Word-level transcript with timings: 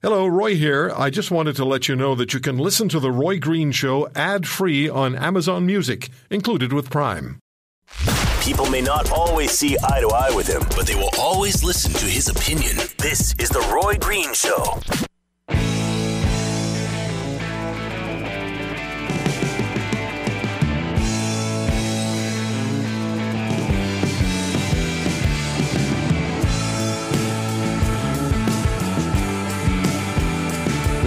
Hello, 0.00 0.28
Roy 0.28 0.54
here. 0.54 0.92
I 0.96 1.10
just 1.10 1.32
wanted 1.32 1.56
to 1.56 1.64
let 1.64 1.88
you 1.88 1.96
know 1.96 2.14
that 2.14 2.32
you 2.32 2.38
can 2.38 2.56
listen 2.56 2.88
to 2.90 3.00
The 3.00 3.10
Roy 3.10 3.40
Green 3.40 3.72
Show 3.72 4.08
ad 4.14 4.46
free 4.46 4.88
on 4.88 5.16
Amazon 5.16 5.66
Music, 5.66 6.08
included 6.30 6.72
with 6.72 6.88
Prime. 6.88 7.40
People 8.40 8.70
may 8.70 8.80
not 8.80 9.10
always 9.10 9.50
see 9.50 9.76
eye 9.82 10.00
to 10.00 10.08
eye 10.10 10.30
with 10.36 10.46
him, 10.46 10.62
but 10.76 10.86
they 10.86 10.94
will 10.94 11.10
always 11.18 11.64
listen 11.64 11.92
to 11.94 12.06
his 12.06 12.28
opinion. 12.28 12.76
This 12.98 13.34
is 13.40 13.48
The 13.48 13.68
Roy 13.74 13.96
Green 13.98 14.32
Show. 14.34 15.07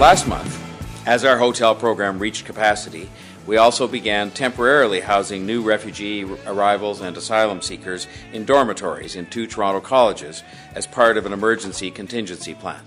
Last 0.02 0.26
month, 0.26 0.60
as 1.06 1.24
our 1.24 1.38
hotel 1.38 1.76
program 1.76 2.18
reached 2.18 2.44
capacity, 2.44 3.08
we 3.46 3.56
also 3.56 3.86
began 3.86 4.32
temporarily 4.32 4.98
housing 4.98 5.46
new 5.46 5.62
refugee 5.62 6.24
arrivals 6.44 7.00
and 7.00 7.16
asylum 7.16 7.62
seekers 7.62 8.08
in 8.32 8.44
dormitories 8.44 9.14
in 9.14 9.26
two 9.26 9.46
Toronto 9.46 9.80
colleges 9.80 10.42
as 10.74 10.88
part 10.88 11.16
of 11.16 11.24
an 11.24 11.32
emergency 11.32 11.92
contingency 11.92 12.52
plan. 12.52 12.80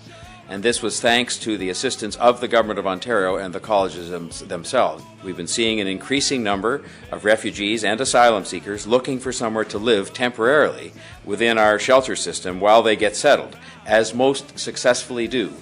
And 0.49 0.61
this 0.61 0.81
was 0.81 0.99
thanks 0.99 1.39
to 1.39 1.57
the 1.57 1.69
assistance 1.69 2.17
of 2.17 2.41
the 2.41 2.49
Government 2.49 2.79
of 2.79 2.85
Ontario 2.85 3.37
and 3.37 3.55
the 3.55 3.61
colleges 3.61 4.09
them- 4.09 4.31
themselves. 4.49 5.01
We've 5.23 5.37
been 5.37 5.47
seeing 5.47 5.79
an 5.79 5.87
increasing 5.87 6.43
number 6.43 6.83
of 7.13 7.23
refugees 7.23 7.85
and 7.85 8.01
asylum 8.01 8.43
seekers 8.43 8.87
looking 8.87 9.19
for 9.19 9.31
somewhere 9.31 9.63
to 9.63 9.77
live 9.77 10.13
temporarily 10.13 10.91
within 11.23 11.57
our 11.57 11.79
shelter 11.79 12.17
system 12.17 12.59
while 12.59 12.83
they 12.83 12.97
get 12.97 13.15
settled, 13.15 13.55
as 13.85 14.13
most 14.13 14.59
successfully 14.59 15.29
do 15.29 15.53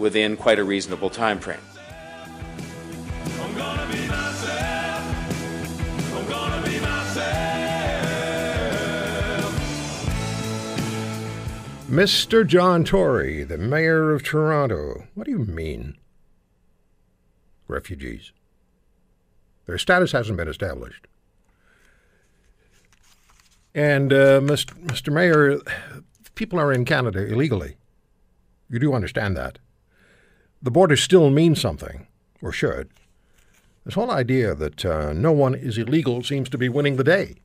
within 0.00 0.36
quite 0.36 0.58
a 0.58 0.64
reasonable 0.64 1.10
time 1.10 1.38
frame. 1.38 1.60
Mr. 11.88 12.46
John 12.46 12.84
Tory, 12.84 13.42
the 13.42 13.58
mayor 13.58 14.12
of 14.12 14.22
Toronto. 14.22 15.08
What 15.14 15.24
do 15.24 15.32
you 15.32 15.40
mean? 15.40 15.96
Refugees. 17.66 18.30
Their 19.66 19.76
status 19.76 20.12
hasn't 20.12 20.36
been 20.36 20.46
established. 20.46 21.08
And, 23.74 24.12
uh. 24.12 24.40
Mr. 24.40 25.12
Mayor, 25.12 25.58
people 26.36 26.60
are 26.60 26.72
in 26.72 26.84
Canada 26.84 27.26
illegally. 27.26 27.76
You 28.68 28.78
do 28.78 28.94
understand 28.94 29.36
that. 29.36 29.58
The 30.62 30.70
border 30.70 30.96
still 30.96 31.30
means 31.30 31.60
something, 31.60 32.06
or 32.42 32.52
should. 32.52 32.90
This 33.84 33.94
whole 33.94 34.10
idea 34.10 34.54
that 34.54 34.84
uh, 34.84 35.12
no 35.12 35.32
one 35.32 35.54
is 35.54 35.78
illegal 35.78 36.22
seems 36.22 36.50
to 36.50 36.58
be 36.58 36.68
winning 36.68 36.96
the 36.96 37.04
day. 37.04 37.36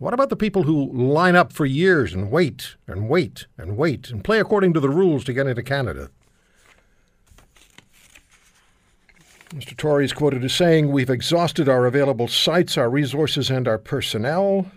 What 0.00 0.14
about 0.14 0.28
the 0.28 0.36
people 0.36 0.64
who 0.64 0.92
line 0.92 1.34
up 1.34 1.52
for 1.52 1.66
years 1.66 2.14
and 2.14 2.30
wait 2.30 2.76
and 2.86 3.08
wait 3.08 3.46
and 3.56 3.76
wait 3.76 4.10
and 4.10 4.22
play 4.22 4.38
according 4.38 4.72
to 4.74 4.80
the 4.80 4.88
rules 4.88 5.24
to 5.24 5.32
get 5.32 5.46
into 5.46 5.62
Canada? 5.62 6.10
Mr. 9.50 9.76
Tory 9.76 10.04
is 10.04 10.12
quoted 10.12 10.44
as 10.44 10.52
saying, 10.52 10.92
We've 10.92 11.08
exhausted 11.08 11.68
our 11.68 11.86
available 11.86 12.28
sites, 12.28 12.76
our 12.76 12.90
resources, 12.90 13.50
and 13.50 13.66
our 13.66 13.78
personnel. 13.78 14.70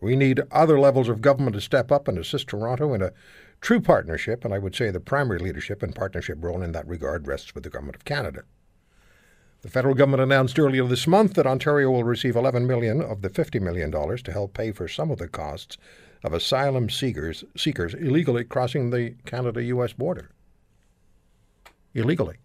We 0.00 0.14
need 0.14 0.40
other 0.52 0.78
levels 0.78 1.08
of 1.08 1.20
government 1.20 1.54
to 1.54 1.60
step 1.60 1.90
up 1.90 2.06
and 2.06 2.16
assist 2.16 2.48
Toronto 2.48 2.94
in 2.94 3.02
a 3.02 3.12
true 3.60 3.80
partnership, 3.80 4.44
and 4.44 4.54
I 4.54 4.58
would 4.58 4.74
say 4.74 4.90
the 4.90 5.00
primary 5.00 5.38
leadership 5.38 5.82
and 5.82 5.94
partnership 5.94 6.38
role 6.40 6.62
in 6.62 6.72
that 6.72 6.86
regard 6.86 7.26
rests 7.26 7.54
with 7.54 7.64
the 7.64 7.70
Government 7.70 7.96
of 7.96 8.04
Canada. 8.04 8.44
The 9.62 9.68
federal 9.68 9.94
government 9.94 10.22
announced 10.22 10.58
earlier 10.58 10.86
this 10.86 11.08
month 11.08 11.34
that 11.34 11.46
Ontario 11.46 11.90
will 11.90 12.04
receive 12.04 12.36
11 12.36 12.66
million 12.66 13.02
of 13.02 13.22
the 13.22 13.28
50 13.28 13.58
million 13.58 13.90
dollars 13.90 14.22
to 14.22 14.32
help 14.32 14.54
pay 14.54 14.70
for 14.70 14.86
some 14.86 15.10
of 15.10 15.18
the 15.18 15.26
costs 15.26 15.76
of 16.22 16.32
asylum 16.32 16.88
seekers 16.88 17.44
seekers 17.56 17.94
illegally 17.94 18.44
crossing 18.44 18.90
the 18.90 19.14
Canada-U.S. 19.24 19.92
border. 19.92 20.30
Illegally. 21.94 22.36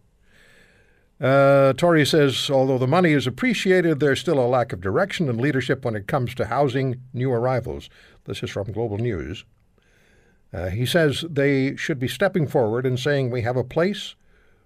Uh, 1.22 1.74
Tory 1.74 2.06
says, 2.06 2.50
although 2.50 2.80
the 2.80 2.88
money 2.88 3.12
is 3.12 3.28
appreciated, 3.28 4.00
there's 4.00 4.20
still 4.20 4.40
a 4.40 4.48
lack 4.48 4.74
of 4.74 4.82
direction 4.82 5.30
and 5.30 5.40
leadership 5.40 5.86
when 5.86 5.96
it 5.96 6.08
comes 6.08 6.34
to 6.36 6.46
housing 6.46 7.00
new 7.14 7.32
arrivals. 7.32 7.90
This 8.26 8.42
is 8.42 8.50
from 8.50 8.72
Global 8.72 8.98
News. 8.98 9.46
Uh, 10.54 10.70
he 10.70 10.86
says 10.86 11.26
they 11.30 11.76
should 11.76 12.00
be 12.00 12.08
stepping 12.08 12.48
forward 12.48 12.86
and 12.86 13.00
saying 13.00 13.32
we 13.32 13.42
have 13.42 13.58
a 13.58 13.64
place 13.64 14.16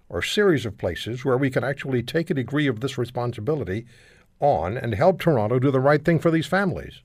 or 0.08 0.22
series 0.22 0.66
of 0.66 0.78
places 0.78 1.24
where 1.24 1.38
we 1.38 1.50
can 1.50 1.64
actually 1.64 2.02
take 2.02 2.30
a 2.30 2.34
degree 2.34 2.66
of 2.66 2.80
this 2.80 2.98
responsibility 2.98 3.86
on 4.40 4.76
and 4.76 4.94
help 4.94 5.18
Toronto 5.18 5.58
do 5.58 5.70
the 5.70 5.80
right 5.80 6.04
thing 6.04 6.18
for 6.18 6.30
these 6.30 6.46
families. 6.46 7.02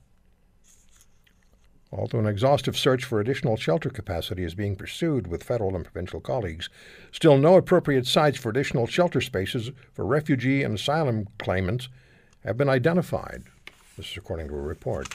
Although 1.90 2.18
an 2.18 2.26
exhaustive 2.26 2.76
search 2.76 3.04
for 3.04 3.20
additional 3.20 3.56
shelter 3.56 3.88
capacity 3.88 4.42
is 4.42 4.54
being 4.54 4.74
pursued 4.74 5.28
with 5.28 5.44
federal 5.44 5.76
and 5.76 5.84
provincial 5.84 6.20
colleagues, 6.20 6.68
still 7.12 7.38
no 7.38 7.56
appropriate 7.56 8.06
sites 8.06 8.36
for 8.36 8.48
additional 8.48 8.86
shelter 8.86 9.20
spaces 9.20 9.70
for 9.92 10.04
refugee 10.04 10.62
and 10.62 10.74
asylum 10.74 11.28
claimants 11.38 11.88
have 12.44 12.56
been 12.56 12.68
identified. 12.68 13.44
This 13.96 14.10
is 14.10 14.16
according 14.16 14.48
to 14.48 14.54
a 14.54 14.60
report. 14.60 15.14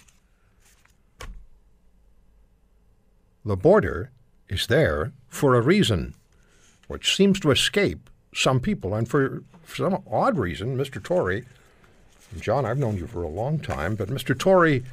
The 3.46 3.56
border 3.56 4.12
is 4.48 4.68
there 4.68 5.12
for 5.28 5.56
a 5.56 5.62
reason, 5.62 6.16
which 6.88 7.16
seems 7.16 7.40
to 7.40 7.52
escape 7.52 8.10
some 8.34 8.60
people. 8.60 8.94
And 8.94 9.08
for, 9.08 9.44
some 9.68 10.02
odd 10.12 10.38
reason, 10.38 10.78
Mr. 10.78 11.02
Tory, 11.02 11.46
John, 12.40 12.66
I've 12.66 12.78
known 12.78 12.98
you 12.98 13.08
for 13.08 13.24
a 13.24 13.30
long 13.30 13.60
time, 13.60 13.96
but 13.96 14.10
Mr. 14.10 14.38
Tory 14.38 14.84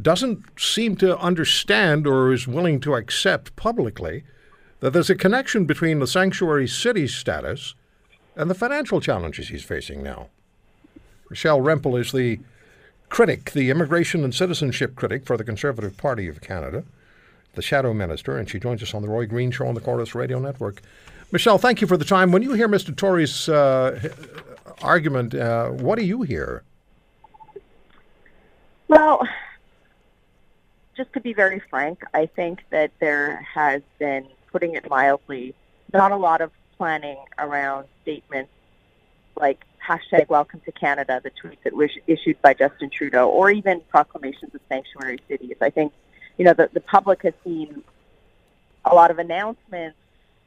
doesn't 0.00 0.44
seem 0.58 0.96
to 0.96 1.18
understand 1.18 2.06
or 2.06 2.32
is 2.32 2.46
willing 2.46 2.80
to 2.80 2.94
accept 2.94 3.56
publicly 3.56 4.24
that 4.80 4.92
there's 4.92 5.10
a 5.10 5.14
connection 5.14 5.64
between 5.64 5.98
the 5.98 6.06
sanctuary 6.06 6.68
city 6.68 7.08
status 7.08 7.74
and 8.36 8.48
the 8.48 8.54
financial 8.54 9.00
challenges 9.00 9.48
he's 9.48 9.64
facing 9.64 10.02
now. 10.02 10.28
Michelle 11.28 11.60
Rempel 11.60 12.00
is 12.00 12.12
the 12.12 12.38
critic, 13.08 13.50
the 13.52 13.70
immigration 13.70 14.22
and 14.22 14.34
citizenship 14.34 14.94
critic 14.94 15.26
for 15.26 15.36
the 15.36 15.44
Conservative 15.44 15.96
Party 15.96 16.28
of 16.28 16.40
Canada, 16.40 16.84
the 17.54 17.62
shadow 17.62 17.92
minister, 17.92 18.36
and 18.36 18.48
she 18.48 18.58
joins 18.58 18.82
us 18.82 18.94
on 18.94 19.02
the 19.02 19.08
Roy 19.08 19.26
Green 19.26 19.50
Show 19.50 19.66
on 19.66 19.74
the 19.74 19.80
Corus 19.80 20.14
Radio 20.14 20.38
Network. 20.38 20.82
Michelle, 21.32 21.58
thank 21.58 21.80
you 21.80 21.86
for 21.86 21.96
the 21.96 22.04
time. 22.04 22.32
When 22.32 22.42
you 22.42 22.52
hear 22.52 22.68
Mr. 22.68 22.94
Tory's 22.94 23.48
uh, 23.48 24.12
argument, 24.82 25.34
uh, 25.34 25.68
what 25.68 25.98
do 25.98 26.04
you 26.04 26.22
hear? 26.22 26.62
Well, 28.88 29.26
just 30.96 31.12
to 31.12 31.20
be 31.20 31.34
very 31.34 31.60
frank, 31.70 32.02
I 32.14 32.26
think 32.26 32.60
that 32.70 32.90
there 32.98 33.46
has 33.54 33.82
been, 33.98 34.26
putting 34.50 34.74
it 34.74 34.88
mildly, 34.88 35.54
not 35.92 36.10
a 36.10 36.16
lot 36.16 36.40
of 36.40 36.50
planning 36.78 37.18
around 37.38 37.86
statements 38.02 38.50
like 39.36 39.64
hashtag 39.86 40.28
welcome 40.28 40.60
to 40.60 40.72
Canada, 40.72 41.20
the 41.22 41.30
tweet 41.30 41.62
that 41.64 41.74
was 41.74 41.90
issued 42.06 42.40
by 42.42 42.54
Justin 42.54 42.90
Trudeau, 42.90 43.28
or 43.28 43.50
even 43.50 43.80
proclamations 43.90 44.54
of 44.54 44.60
sanctuary 44.68 45.18
cities. 45.28 45.56
I 45.60 45.70
think, 45.70 45.92
you 46.38 46.44
know, 46.44 46.54
the, 46.54 46.70
the 46.72 46.80
public 46.80 47.22
has 47.22 47.34
seen 47.44 47.82
a 48.84 48.94
lot 48.94 49.10
of 49.10 49.18
announcements 49.18 49.98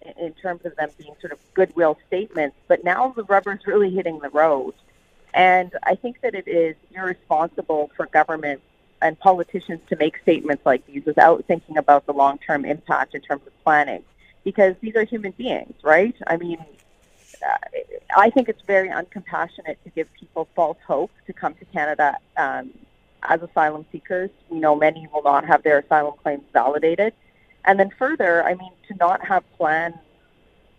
in- 0.02 0.26
in 0.26 0.34
terms 0.34 0.66
of 0.66 0.76
them 0.78 0.90
being 0.98 1.16
sort 1.22 1.32
of 1.32 1.40
goodwill 1.54 1.96
statements, 2.08 2.56
but 2.68 2.84
now 2.84 3.10
the 3.10 3.24
rubber's 3.26 3.68
really 3.68 3.92
hitting 3.92 4.18
the 4.20 4.30
road. 4.30 4.74
And 5.34 5.72
I 5.84 5.96
think 5.96 6.22
that 6.22 6.34
it 6.34 6.48
is 6.48 6.76
irresponsible 6.92 7.92
for 7.96 8.06
government 8.08 8.62
and 9.02 9.20
politicians 9.20 9.82
to 9.90 9.96
make 9.96 10.18
statements 10.20 10.66
like 10.66 10.86
these 10.88 11.06
without 11.06 11.46
thinking 11.46 11.78
about 11.78 12.06
the 12.06 12.14
long-term 12.14 12.66
impact 12.66 13.16
in 13.16 13.22
terms 13.22 13.44
of 13.46 13.64
planning, 13.64 14.04
because 14.44 14.76
these 14.82 14.96
are 14.96 15.04
human 15.04 15.32
beings, 15.32 15.76
right? 15.84 16.16
I 16.28 16.38
mean, 16.38 16.60
uh, 17.48 17.58
I 18.16 18.30
think 18.30 18.50
it's 18.50 18.62
very 18.62 18.90
uncompassionate 18.90 19.78
to 19.84 19.90
give 19.96 20.08
people 20.14 20.48
false 20.56 20.78
hope 20.86 21.12
to 21.28 21.34
come 21.34 21.54
to 21.56 21.66
Canada 21.66 22.18
um, 22.38 22.72
as 23.24 23.42
asylum 23.42 23.86
seekers. 23.92 24.30
We 24.50 24.60
know 24.60 24.76
many 24.76 25.08
will 25.14 25.24
not 25.24 25.46
have 25.46 25.64
their 25.64 25.80
asylum 25.80 26.16
claims 26.22 26.44
validated. 26.54 27.14
And 27.66 27.80
then 27.80 27.92
further, 27.98 28.44
I 28.44 28.56
mean, 28.56 28.72
to 28.88 28.96
not 28.96 29.26
have 29.26 29.44
plans 29.58 29.96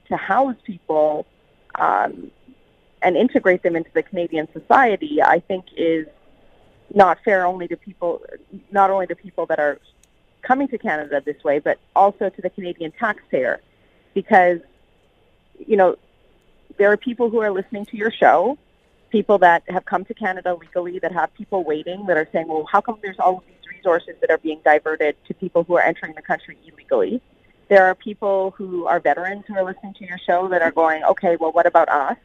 to 0.09 0.17
house 0.17 0.57
people 0.65 1.27
um, 1.77 2.31
and 3.01 3.17
integrate 3.17 3.63
them 3.63 3.77
into 3.77 3.91
the 3.93 4.03
Canadian 4.03 4.49
society, 4.53 5.23
I 5.23 5.41
think 5.41 5.67
is 5.77 6.07
not 6.95 7.19
fair 7.25 7.47
only 7.47 7.69
to 7.69 7.77
people, 7.77 8.23
not 8.71 8.91
only 8.91 9.07
to 9.07 9.15
people 9.17 9.47
that 9.47 9.59
are 9.59 9.79
coming 10.43 10.69
to 10.69 10.79
Canada 10.79 11.23
this 11.25 11.43
way, 11.45 11.59
but 11.59 11.79
also 11.95 12.29
to 12.29 12.43
the 12.43 12.51
Canadian 12.51 12.93
taxpayer, 12.93 13.61
because 14.13 14.61
you 15.59 15.77
know 15.77 15.97
there 16.77 16.91
are 16.91 16.97
people 16.97 17.31
who 17.31 17.41
are 17.41 17.51
listening 17.51 17.87
to 17.87 17.97
your 17.97 18.11
show, 18.11 18.59
people 19.13 19.39
that 19.39 19.63
have 19.69 19.85
come 19.85 20.05
to 20.07 20.15
Canada 20.15 20.55
legally, 20.55 20.99
that 20.99 21.13
have 21.13 21.33
people 21.35 21.63
waiting, 21.63 22.07
that 22.07 22.17
are 22.17 22.29
saying, 22.33 22.49
well, 22.49 22.67
how 22.73 22.81
come 22.81 22.99
there's 23.03 23.21
all 23.21 23.39
of 23.39 23.45
these 23.47 23.77
resources 23.77 24.15
that 24.23 24.31
are 24.31 24.39
being 24.39 24.61
diverted 24.65 25.15
to 25.29 25.35
people 25.35 25.63
who 25.63 25.77
are 25.77 25.83
entering 25.83 26.15
the 26.15 26.23
country 26.23 26.59
illegally? 26.67 27.21
There 27.69 27.85
are 27.85 27.95
people 27.95 28.53
who 28.57 28.87
are 28.87 28.99
veterans 28.99 29.45
who 29.47 29.55
are 29.55 29.65
listening 29.65 29.95
to 29.95 30.07
your 30.07 30.19
show 30.19 30.49
that 30.49 30.63
are 30.63 30.73
going, 30.73 31.05
okay, 31.05 31.37
well, 31.37 31.53
what 31.53 31.67
about 31.67 31.89
us? 31.91 32.17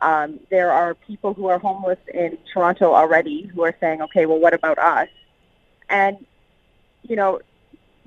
Um, 0.00 0.40
there 0.50 0.72
are 0.72 0.94
people 0.94 1.34
who 1.34 1.46
are 1.48 1.58
homeless 1.58 1.98
in 2.12 2.36
Toronto 2.52 2.94
already 2.94 3.42
who 3.42 3.62
are 3.62 3.74
saying, 3.80 4.02
okay, 4.02 4.26
well, 4.26 4.38
what 4.38 4.54
about 4.54 4.78
us? 4.78 5.08
And, 5.88 6.26
you 7.02 7.16
know, 7.16 7.40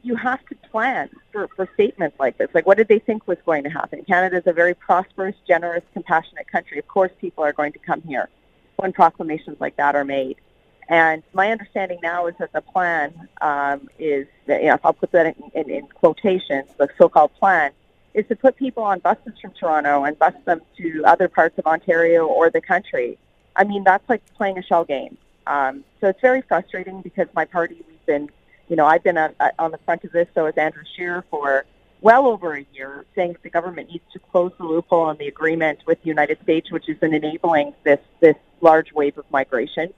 you 0.04 0.16
have 0.16 0.46
to 0.48 0.56
plan 0.72 1.10
for, 1.32 1.48
for 1.56 1.68
statements 1.74 2.20
like 2.20 2.38
this. 2.38 2.50
Like, 2.54 2.66
what 2.66 2.78
did 2.78 2.88
they 2.88 3.00
think 3.00 3.28
was 3.28 3.38
going 3.46 3.64
to 3.64 3.70
happen? 3.70 4.04
Canada 4.06 4.38
is 4.38 4.48
a 4.48 4.54
very 4.54 4.74
prosperous, 4.74 5.36
generous, 5.48 5.84
compassionate 5.94 6.48
country. 6.48 6.80
Of 6.80 6.88
course, 6.88 7.12
people 7.20 7.44
are 7.44 7.54
going 7.54 7.74
to 7.74 7.80
come 7.80 8.02
here 8.02 8.30
when 8.78 8.94
proclamations 8.94 9.58
like 9.60 9.76
that 9.78 9.96
are 9.96 10.06
made. 10.06 10.38
And 10.88 11.22
my 11.34 11.52
understanding 11.52 12.00
now 12.02 12.28
is 12.28 12.36
that 12.40 12.52
the 12.52 12.62
plan 12.62 13.28
um, 13.42 13.90
is, 14.00 14.28
that, 14.48 14.62
you 14.62 14.70
know, 14.70 14.80
I'll 14.84 14.94
put 14.94 15.12
that 15.12 15.26
in, 15.28 15.52
in, 15.54 15.70
in 15.70 15.88
quotations, 15.88 16.68
the 16.78 16.90
so-called 16.98 17.34
plan, 17.36 17.72
is 18.16 18.26
to 18.28 18.36
put 18.36 18.56
people 18.56 18.84
on 18.84 19.00
buses 19.00 19.34
from 19.40 19.52
Toronto 19.52 20.04
and 20.04 20.18
bus 20.18 20.34
them 20.46 20.62
to 20.78 21.04
other 21.06 21.28
parts 21.28 21.60
of 21.60 21.68
Ontario 21.68 22.26
or 22.26 22.50
the 22.50 22.62
country. 22.62 23.20
I 23.56 23.66
mean, 23.66 23.84
that's 23.84 24.08
like 24.10 24.24
playing 24.34 24.58
a 24.58 24.64
shell 24.64 24.84
game. 24.84 25.18
Um, 25.46 25.84
so 26.00 26.08
it's 26.08 26.22
very 26.22 26.42
frustrating 26.42 27.02
because 27.02 27.28
my 27.36 27.46
party, 27.46 27.84
we've 27.88 28.06
been, 28.06 28.30
you 28.70 28.76
know, 28.76 28.86
I've 28.86 29.04
been 29.04 29.18
on, 29.18 29.36
on 29.58 29.72
the 29.72 29.80
front 29.80 30.04
of 30.06 30.12
this, 30.12 30.28
so 30.34 30.46
has 30.46 30.56
Andrew 30.56 30.84
Scheer, 30.96 31.26
for 31.30 31.66
well 32.02 32.28
over 32.28 32.54
a 32.54 32.66
year, 32.74 33.04
saying 33.16 33.36
the 33.44 33.50
government 33.50 33.90
needs 33.90 34.06
to 34.14 34.20
close 34.20 34.52
the 34.58 34.64
loophole 34.64 35.02
on 35.02 35.18
the 35.18 35.28
agreement 35.28 35.80
with 35.86 36.02
the 36.02 36.08
United 36.08 36.42
States, 36.44 36.72
which 36.72 36.86
been 37.00 37.14
enabling 37.14 37.74
this 37.84 38.00
this 38.20 38.36
large 38.62 38.94
wave 38.94 39.18
of 39.18 39.26
migration. 39.32 39.94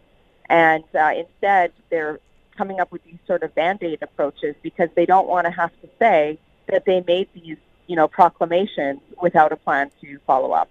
And 0.49 0.83
uh, 0.95 1.13
instead, 1.15 1.73
they're 1.89 2.19
coming 2.57 2.79
up 2.79 2.91
with 2.91 3.03
these 3.03 3.19
sort 3.27 3.43
of 3.43 3.53
band-aid 3.55 3.99
approaches 4.01 4.55
because 4.61 4.89
they 4.95 5.05
don't 5.05 5.27
want 5.27 5.45
to 5.45 5.51
have 5.51 5.71
to 5.81 5.89
say 5.99 6.37
that 6.67 6.85
they 6.85 7.01
made 7.07 7.27
these, 7.33 7.57
you 7.87 7.95
know, 7.95 8.07
proclamations 8.07 8.99
without 9.21 9.51
a 9.51 9.55
plan 9.55 9.91
to 10.01 10.19
follow 10.27 10.51
up. 10.51 10.69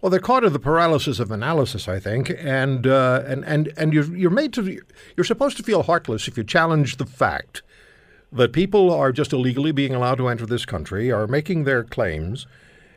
Well, 0.00 0.10
they're 0.10 0.20
caught 0.20 0.44
in 0.44 0.52
the 0.52 0.58
paralysis 0.58 1.18
of 1.18 1.30
analysis, 1.30 1.88
I 1.88 1.98
think, 1.98 2.30
and 2.38 2.86
uh, 2.86 3.22
and 3.26 3.44
and 3.44 3.72
and 3.76 3.92
you're 3.92 4.16
you're 4.16 4.30
made 4.30 4.52
to 4.54 4.80
you're 5.16 5.24
supposed 5.24 5.56
to 5.56 5.62
feel 5.62 5.82
heartless 5.82 6.28
if 6.28 6.36
you 6.36 6.44
challenge 6.44 6.96
the 6.96 7.06
fact 7.06 7.62
that 8.32 8.52
people 8.52 8.92
are 8.92 9.12
just 9.12 9.32
illegally 9.32 9.72
being 9.72 9.94
allowed 9.94 10.18
to 10.18 10.28
enter 10.28 10.46
this 10.46 10.66
country, 10.66 11.10
are 11.10 11.26
making 11.26 11.64
their 11.64 11.82
claims, 11.82 12.46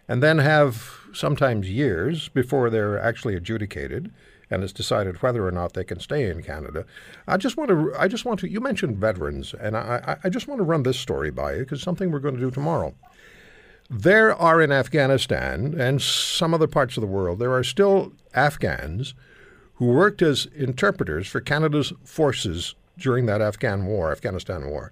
and 0.07 0.21
then 0.21 0.39
have 0.39 1.00
sometimes 1.13 1.69
years 1.69 2.29
before 2.29 2.69
they're 2.69 3.00
actually 3.00 3.35
adjudicated 3.35 4.12
and 4.50 4.63
it's 4.63 4.73
decided 4.73 5.21
whether 5.21 5.45
or 5.45 5.51
not 5.51 5.73
they 5.73 5.83
can 5.83 6.00
stay 6.00 6.29
in 6.29 6.41
Canada. 6.41 6.85
I 7.27 7.38
just 7.38 7.57
want 7.57 7.69
to, 7.69 7.94
I 7.97 8.07
just 8.07 8.25
want 8.25 8.39
to, 8.41 8.50
you 8.50 8.59
mentioned 8.59 8.97
veterans, 8.97 9.53
and 9.53 9.77
I, 9.77 10.17
I 10.23 10.29
just 10.29 10.47
want 10.47 10.59
to 10.59 10.63
run 10.63 10.83
this 10.83 11.00
story 11.00 11.29
by 11.29 11.53
you 11.53 11.59
because 11.59 11.81
something 11.81 12.12
we're 12.12 12.19
going 12.19 12.35
to 12.35 12.41
do 12.41 12.51
tomorrow. 12.51 12.95
There 13.89 14.36
are 14.36 14.62
in 14.62 14.71
Afghanistan 14.71 15.74
and 15.80 16.00
some 16.01 16.53
other 16.53 16.68
parts 16.68 16.95
of 16.95 17.01
the 17.01 17.07
world, 17.07 17.39
there 17.39 17.53
are 17.53 17.63
still 17.63 18.13
Afghans 18.36 19.15
who 19.75 19.88
worked 19.88 20.21
as 20.21 20.47
interpreters 20.56 21.25
for 21.25 21.41
Canada's 21.41 21.91
forces 22.03 22.75
during 22.97 23.25
that 23.25 23.41
Afghan 23.41 23.86
war, 23.86 24.12
Afghanistan 24.12 24.69
war. 24.69 24.91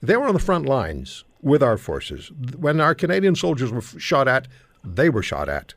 They 0.00 0.16
were 0.16 0.28
on 0.28 0.34
the 0.34 0.38
front 0.38 0.66
lines 0.66 1.24
with 1.42 1.62
our 1.62 1.76
forces. 1.76 2.30
When 2.56 2.80
our 2.80 2.94
Canadian 2.94 3.34
soldiers 3.34 3.72
were 3.72 3.80
shot 3.80 4.28
at, 4.28 4.46
they 4.84 5.08
were 5.08 5.22
shot 5.22 5.48
at. 5.48 5.74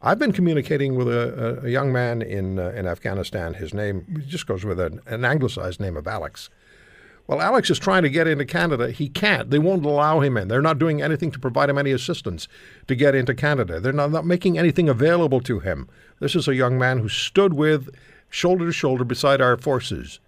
I've 0.00 0.18
been 0.18 0.32
communicating 0.32 0.94
with 0.94 1.08
a, 1.08 1.60
a 1.64 1.68
young 1.68 1.92
man 1.92 2.22
in 2.22 2.58
uh, 2.58 2.68
in 2.70 2.86
Afghanistan. 2.86 3.54
His 3.54 3.74
name 3.74 4.24
just 4.28 4.46
goes 4.46 4.64
with 4.64 4.78
an, 4.78 5.00
an 5.06 5.24
anglicized 5.24 5.80
name 5.80 5.96
of 5.96 6.06
Alex. 6.06 6.50
Well, 7.28 7.42
Alex 7.42 7.68
is 7.68 7.78
trying 7.78 8.04
to 8.04 8.08
get 8.08 8.26
into 8.26 8.46
Canada. 8.46 8.90
He 8.90 9.10
can't. 9.10 9.50
They 9.50 9.58
won't 9.58 9.84
allow 9.84 10.20
him 10.20 10.38
in. 10.38 10.48
They're 10.48 10.62
not 10.62 10.78
doing 10.78 11.02
anything 11.02 11.30
to 11.32 11.38
provide 11.38 11.68
him 11.68 11.76
any 11.76 11.92
assistance 11.92 12.48
to 12.86 12.96
get 12.96 13.14
into 13.14 13.34
Canada. 13.34 13.80
They're 13.80 13.92
not, 13.92 14.10
not 14.10 14.24
making 14.24 14.58
anything 14.58 14.88
available 14.88 15.42
to 15.42 15.58
him. 15.58 15.90
This 16.20 16.34
is 16.34 16.48
a 16.48 16.54
young 16.54 16.78
man 16.78 16.98
who 16.98 17.08
stood 17.10 17.52
with 17.52 17.94
shoulder 18.30 18.64
to 18.64 18.72
shoulder 18.72 19.04
beside 19.04 19.42
our 19.42 19.58
forces. 19.58 20.20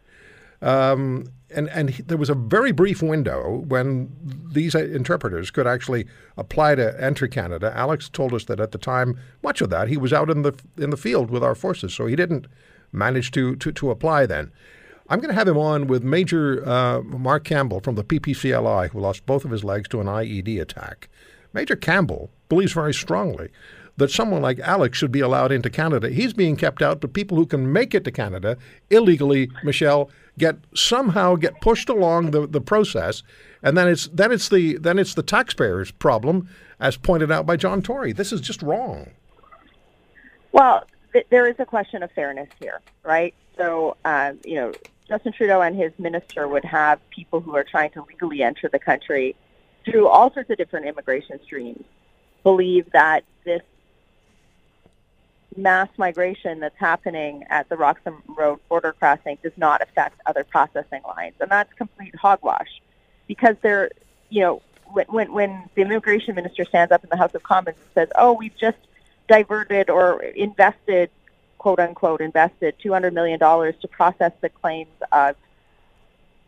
Um, 0.60 1.32
and 1.54 1.70
and 1.70 1.88
he, 1.88 2.02
there 2.02 2.18
was 2.18 2.28
a 2.28 2.34
very 2.34 2.70
brief 2.70 3.02
window 3.02 3.64
when 3.66 4.14
these 4.52 4.74
interpreters 4.74 5.50
could 5.50 5.66
actually 5.66 6.06
apply 6.36 6.74
to 6.74 7.02
enter 7.02 7.26
Canada. 7.26 7.72
Alex 7.74 8.10
told 8.10 8.34
us 8.34 8.44
that 8.44 8.60
at 8.60 8.72
the 8.72 8.78
time, 8.78 9.18
much 9.42 9.62
of 9.62 9.70
that 9.70 9.88
he 9.88 9.96
was 9.96 10.12
out 10.12 10.28
in 10.28 10.42
the 10.42 10.52
in 10.76 10.90
the 10.90 10.98
field 10.98 11.30
with 11.30 11.42
our 11.42 11.54
forces, 11.54 11.94
so 11.94 12.06
he 12.06 12.14
didn't 12.14 12.46
manage 12.92 13.30
to 13.30 13.56
to, 13.56 13.72
to 13.72 13.90
apply 13.90 14.26
then. 14.26 14.52
I'm 15.10 15.18
going 15.18 15.30
to 15.30 15.34
have 15.34 15.48
him 15.48 15.58
on 15.58 15.88
with 15.88 16.04
Major 16.04 16.66
uh, 16.66 17.02
Mark 17.02 17.42
Campbell 17.42 17.80
from 17.80 17.96
the 17.96 18.04
PPCLI, 18.04 18.90
who 18.90 19.00
lost 19.00 19.26
both 19.26 19.44
of 19.44 19.50
his 19.50 19.64
legs 19.64 19.88
to 19.88 20.00
an 20.00 20.06
IED 20.06 20.60
attack. 20.60 21.08
Major 21.52 21.74
Campbell 21.74 22.30
believes 22.48 22.72
very 22.72 22.94
strongly 22.94 23.48
that 23.96 24.12
someone 24.12 24.40
like 24.40 24.60
Alex 24.60 24.96
should 24.96 25.10
be 25.10 25.18
allowed 25.18 25.50
into 25.50 25.68
Canada. 25.68 26.10
He's 26.10 26.32
being 26.32 26.54
kept 26.54 26.80
out, 26.80 27.00
but 27.00 27.12
people 27.12 27.36
who 27.36 27.44
can 27.44 27.72
make 27.72 27.92
it 27.92 28.04
to 28.04 28.12
Canada 28.12 28.56
illegally, 28.88 29.50
Michelle, 29.64 30.10
get 30.38 30.56
somehow 30.76 31.34
get 31.34 31.60
pushed 31.60 31.88
along 31.88 32.30
the, 32.30 32.46
the 32.46 32.60
process, 32.60 33.24
and 33.64 33.76
then 33.76 33.88
it's 33.88 34.06
then 34.08 34.30
it's 34.30 34.48
the 34.48 34.78
then 34.78 34.98
it's 34.98 35.14
the 35.14 35.24
taxpayers' 35.24 35.90
problem, 35.90 36.48
as 36.78 36.96
pointed 36.96 37.32
out 37.32 37.46
by 37.46 37.56
John 37.56 37.82
Tory. 37.82 38.12
This 38.12 38.32
is 38.32 38.40
just 38.40 38.62
wrong. 38.62 39.10
Well, 40.52 40.84
th- 41.12 41.26
there 41.30 41.48
is 41.48 41.56
a 41.58 41.66
question 41.66 42.02
of 42.02 42.10
fairness 42.12 42.48
here, 42.60 42.80
right? 43.04 43.34
So, 43.56 43.96
uh, 44.06 44.32
you 44.44 44.54
know, 44.54 44.72
Justin 45.10 45.32
Trudeau 45.32 45.60
and 45.60 45.76
his 45.76 45.92
minister 45.98 46.46
would 46.46 46.64
have 46.64 47.00
people 47.10 47.40
who 47.40 47.56
are 47.56 47.64
trying 47.64 47.90
to 47.90 48.02
legally 48.08 48.44
enter 48.44 48.68
the 48.68 48.78
country 48.78 49.34
through 49.84 50.06
all 50.06 50.32
sorts 50.32 50.48
of 50.50 50.56
different 50.56 50.86
immigration 50.86 51.40
streams 51.42 51.82
believe 52.44 52.88
that 52.92 53.24
this 53.44 53.62
mass 55.56 55.88
migration 55.98 56.60
that's 56.60 56.78
happening 56.78 57.44
at 57.50 57.68
the 57.68 57.76
Roxham 57.76 58.22
Road 58.28 58.60
border 58.68 58.92
crossing 58.92 59.36
does 59.42 59.52
not 59.56 59.82
affect 59.82 60.20
other 60.26 60.44
processing 60.44 61.02
lines, 61.04 61.34
and 61.40 61.50
that's 61.50 61.72
complete 61.72 62.14
hogwash, 62.14 62.80
because 63.26 63.56
they're, 63.62 63.90
you 64.28 64.42
know, 64.42 64.62
when 64.92 65.06
when, 65.06 65.32
when 65.32 65.68
the 65.74 65.82
immigration 65.82 66.36
minister 66.36 66.64
stands 66.64 66.92
up 66.92 67.02
in 67.02 67.10
the 67.10 67.16
House 67.16 67.34
of 67.34 67.42
Commons 67.42 67.76
and 67.76 67.88
says, 67.94 68.08
"Oh, 68.14 68.32
we've 68.32 68.56
just 68.56 68.78
diverted 69.28 69.90
or 69.90 70.22
invested, 70.22 71.10
quote 71.60 71.78
unquote, 71.78 72.22
invested 72.22 72.74
two 72.82 72.90
hundred 72.90 73.12
million 73.12 73.38
dollars 73.38 73.74
to 73.82 73.86
process 73.86 74.32
the 74.40 74.48
claims 74.48 74.96
of 75.12 75.36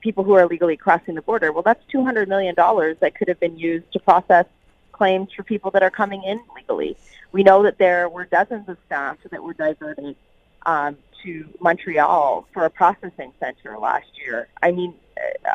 people 0.01 0.25
who 0.25 0.33
are 0.33 0.43
illegally 0.43 0.79
crossing 0.79 1.15
the 1.15 1.23
border," 1.23 1.53
well, 1.53 1.63
that's 1.63 1.85
two 1.95 2.03
hundred 2.03 2.31
million 2.31 2.55
dollars 2.55 2.97
that 3.01 3.15
could 3.15 3.29
have 3.29 3.39
been 3.39 3.59
used 3.59 3.93
to 3.93 3.99
process 4.01 4.47
claims 4.91 5.29
for 5.37 5.43
people 5.43 5.71
that 5.71 5.83
are 5.83 5.91
coming 5.91 6.23
in 6.25 6.41
legally. 6.57 6.97
We 7.31 7.43
know 7.43 7.63
that 7.63 7.77
there 7.77 8.09
were 8.09 8.25
dozens 8.25 8.67
of 8.71 8.79
staff 8.87 9.19
that 9.31 9.43
were 9.43 9.53
diverted 9.53 10.17
um, 10.65 10.97
to 11.23 11.45
Montreal 11.61 12.47
for 12.55 12.65
a 12.65 12.71
processing 12.71 13.33
center 13.39 13.79
last 13.79 14.11
year. 14.25 14.49
I 14.63 14.71
mean, 14.73 14.95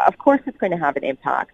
of 0.06 0.20
course 0.20 0.42
it's 0.46 0.58
going 0.60 0.72
to 0.72 0.78
have 0.78 0.98
an 0.98 1.04
impact. 1.04 1.52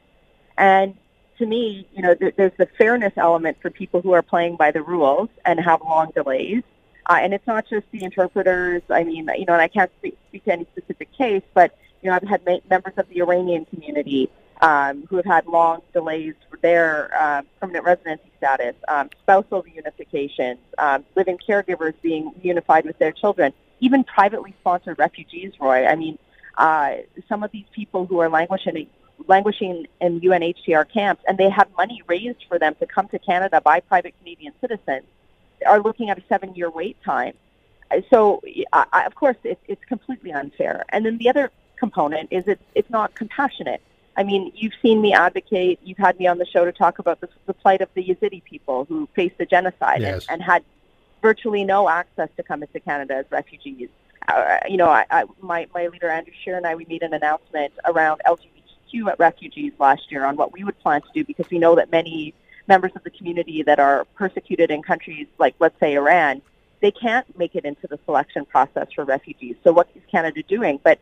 And 0.58 0.96
to 1.38 1.46
me, 1.46 1.88
you 1.96 2.02
know, 2.02 2.16
there's 2.16 2.58
the 2.58 2.70
fairness 2.78 3.14
element 3.16 3.58
for 3.62 3.70
people 3.70 4.02
who 4.02 4.12
are 4.12 4.22
playing 4.22 4.58
by 4.58 4.72
the 4.72 4.82
rules 4.82 5.30
and 5.46 5.58
have 5.60 5.82
long 5.82 6.12
delays. 6.14 6.64
Uh, 7.06 7.20
and 7.22 7.34
it's 7.34 7.46
not 7.46 7.68
just 7.68 7.86
the 7.92 8.04
interpreters. 8.04 8.82
I 8.90 9.04
mean, 9.04 9.30
you 9.38 9.46
know, 9.46 9.54
and 9.54 9.62
I 9.62 9.68
can't 9.68 9.92
speak, 10.00 10.18
speak 10.30 10.46
to 10.46 10.54
any 10.54 10.66
specific 10.76 11.12
case, 11.12 11.44
but, 11.54 11.78
you 12.02 12.10
know, 12.10 12.16
I've 12.16 12.28
had 12.28 12.46
ma- 12.46 12.60
members 12.70 12.94
of 12.98 13.08
the 13.10 13.22
Iranian 13.22 13.66
community 13.66 14.30
um, 14.62 15.06
who 15.10 15.18
have 15.18 15.26
had 15.26 15.46
long 15.46 15.82
delays 15.92 16.36
for 16.50 16.58
their 16.58 17.12
uh, 17.20 17.42
permanent 17.60 17.86
residency 17.86 18.32
status, 18.38 18.76
um, 18.88 19.10
spousal 19.22 19.64
reunifications, 19.64 20.58
um, 20.78 21.04
living 21.16 21.38
caregivers 21.38 21.94
being 22.02 22.32
unified 22.42 22.86
with 22.86 22.98
their 23.00 23.12
children, 23.12 23.52
even 23.82 24.06
privately 24.06 24.54
sponsored 24.62 24.98
refugees, 24.98 25.52
Roy. 25.60 25.86
I 25.86 25.96
mean, 25.96 26.18
uh, 26.58 26.96
some 27.28 27.44
of 27.44 27.52
these 27.52 27.66
people 27.74 28.06
who 28.06 28.20
are 28.20 28.30
languishing, 28.30 28.88
languishing 29.28 29.88
in 30.00 30.22
UNHCR 30.22 30.90
camps 30.90 31.24
and 31.28 31.38
they 31.38 31.50
have 31.50 31.68
money 31.78 32.02
raised 32.08 32.46
for 32.48 32.58
them 32.58 32.76
to 32.76 32.86
come 32.86 33.10
to 33.10 33.20
Canada 33.20 33.60
by 33.60 33.82
private 33.82 34.14
Canadian 34.20 34.54
citizens 34.62 35.04
are 35.66 35.82
looking 35.82 36.10
at 36.10 36.18
a 36.18 36.24
seven-year 36.28 36.70
wait 36.70 37.02
time. 37.04 37.34
So, 38.10 38.42
I, 38.72 39.04
of 39.06 39.16
course, 39.16 39.38
it, 39.44 39.60
it's 39.68 39.84
completely 39.86 40.32
unfair. 40.32 40.84
And 40.90 41.06
then 41.06 41.18
the 41.18 41.30
other 41.30 41.52
component 41.78 42.30
is 42.32 42.48
it's, 42.48 42.64
it's 42.74 42.90
not 42.90 43.14
compassionate 43.14 43.82
I 44.16 44.24
mean, 44.24 44.52
you've 44.56 44.74
seen 44.82 45.02
me 45.02 45.14
advocate. 45.14 45.80
You've 45.84 45.98
had 45.98 46.20
me 46.20 46.28
on 46.28 46.38
the 46.38 46.46
show 46.46 46.66
to 46.66 46.72
talk 46.72 47.00
about 47.00 47.22
the, 47.22 47.30
the 47.46 47.54
plight 47.54 47.82
of 47.82 47.90
the 47.94 48.04
Yazidi 48.04 48.44
people 48.44 48.86
who 48.86 49.08
faced 49.16 49.38
the 49.38 49.46
genocide 49.46 50.02
Yes. 50.02 50.26
and, 50.30 50.42
and 50.42 50.44
had 50.44 50.64
virtually 51.22 51.64
no 51.64 51.90
access 51.90 52.30
to 52.38 52.44
come 52.44 52.62
into 52.62 52.80
Canada 52.80 53.16
as 53.16 53.26
refugees. 53.32 53.90
Uh, 54.28 54.58
you 54.70 54.78
know, 54.78 54.88
I, 54.90 55.06
I, 55.10 55.24
my, 55.42 55.68
my 55.74 55.88
leader 55.88 56.10
Andrew 56.10 56.34
Scheer 56.44 56.58
and 56.58 56.66
I, 56.66 56.76
we 56.76 56.86
made 56.86 57.02
an 57.02 57.14
announcement 57.14 57.74
around 57.86 58.22
LGBTQ 58.26 59.18
refugees 59.18 59.74
last 59.80 60.12
year 60.12 60.26
on 60.26 60.36
what 60.36 60.54
we 60.54 60.64
would 60.64 60.80
plan 60.80 61.02
to 61.02 61.08
do 61.14 61.24
because 61.26 61.50
we 61.50 61.58
know 61.60 61.76
that 61.76 61.92
many 61.92 62.34
members 62.68 62.92
of 62.96 63.04
the 63.04 63.10
community 63.10 63.64
that 63.64 63.80
are 63.80 64.06
persecuted 64.16 64.72
in 64.72 64.82
countries 64.82 65.28
like, 65.38 65.56
let's 65.60 65.80
say, 65.80 65.96
Iran, 65.96 66.42
they 66.82 66.92
can't 66.92 67.38
make 67.38 67.56
it 67.56 67.66
into 67.66 67.88
the 67.88 68.00
selection 68.06 68.46
process 68.46 68.88
for 68.94 69.06
refugees. 69.06 69.56
So 69.64 69.72
what 69.72 69.90
is 69.96 70.02
Canada 70.12 70.44
doing? 70.44 70.80
But 70.84 71.00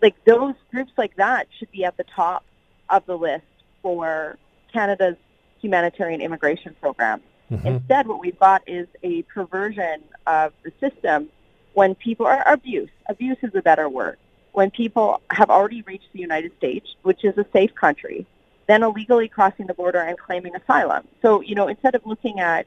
like 0.00 0.14
those 0.24 0.54
groups 0.70 0.92
like 0.96 1.16
that 1.16 1.48
should 1.58 1.70
be 1.70 1.84
at 1.84 1.96
the 1.96 2.04
top 2.04 2.44
of 2.88 3.04
the 3.06 3.16
list 3.16 3.44
for 3.82 4.38
Canada's 4.72 5.16
humanitarian 5.60 6.20
immigration 6.20 6.74
program. 6.80 7.20
Mm-hmm. 7.50 7.66
Instead, 7.66 8.06
what 8.06 8.20
we've 8.20 8.38
got 8.38 8.62
is 8.66 8.86
a 9.02 9.22
perversion 9.22 10.02
of 10.26 10.52
the 10.62 10.72
system 10.80 11.28
when 11.74 11.94
people 11.94 12.26
are 12.26 12.46
abuse. 12.46 12.90
Abuse 13.08 13.38
is 13.42 13.54
a 13.54 13.62
better 13.62 13.88
word. 13.88 14.18
When 14.52 14.70
people 14.70 15.20
have 15.30 15.50
already 15.50 15.82
reached 15.82 16.12
the 16.12 16.20
United 16.20 16.52
States, 16.58 16.86
which 17.02 17.24
is 17.24 17.36
a 17.38 17.46
safe 17.52 17.74
country, 17.74 18.26
then 18.68 18.82
illegally 18.82 19.28
crossing 19.28 19.66
the 19.66 19.74
border 19.74 19.98
and 19.98 20.16
claiming 20.18 20.54
asylum. 20.54 21.08
So, 21.22 21.40
you 21.40 21.54
know, 21.54 21.68
instead 21.68 21.94
of 21.94 22.06
looking 22.06 22.38
at 22.38 22.66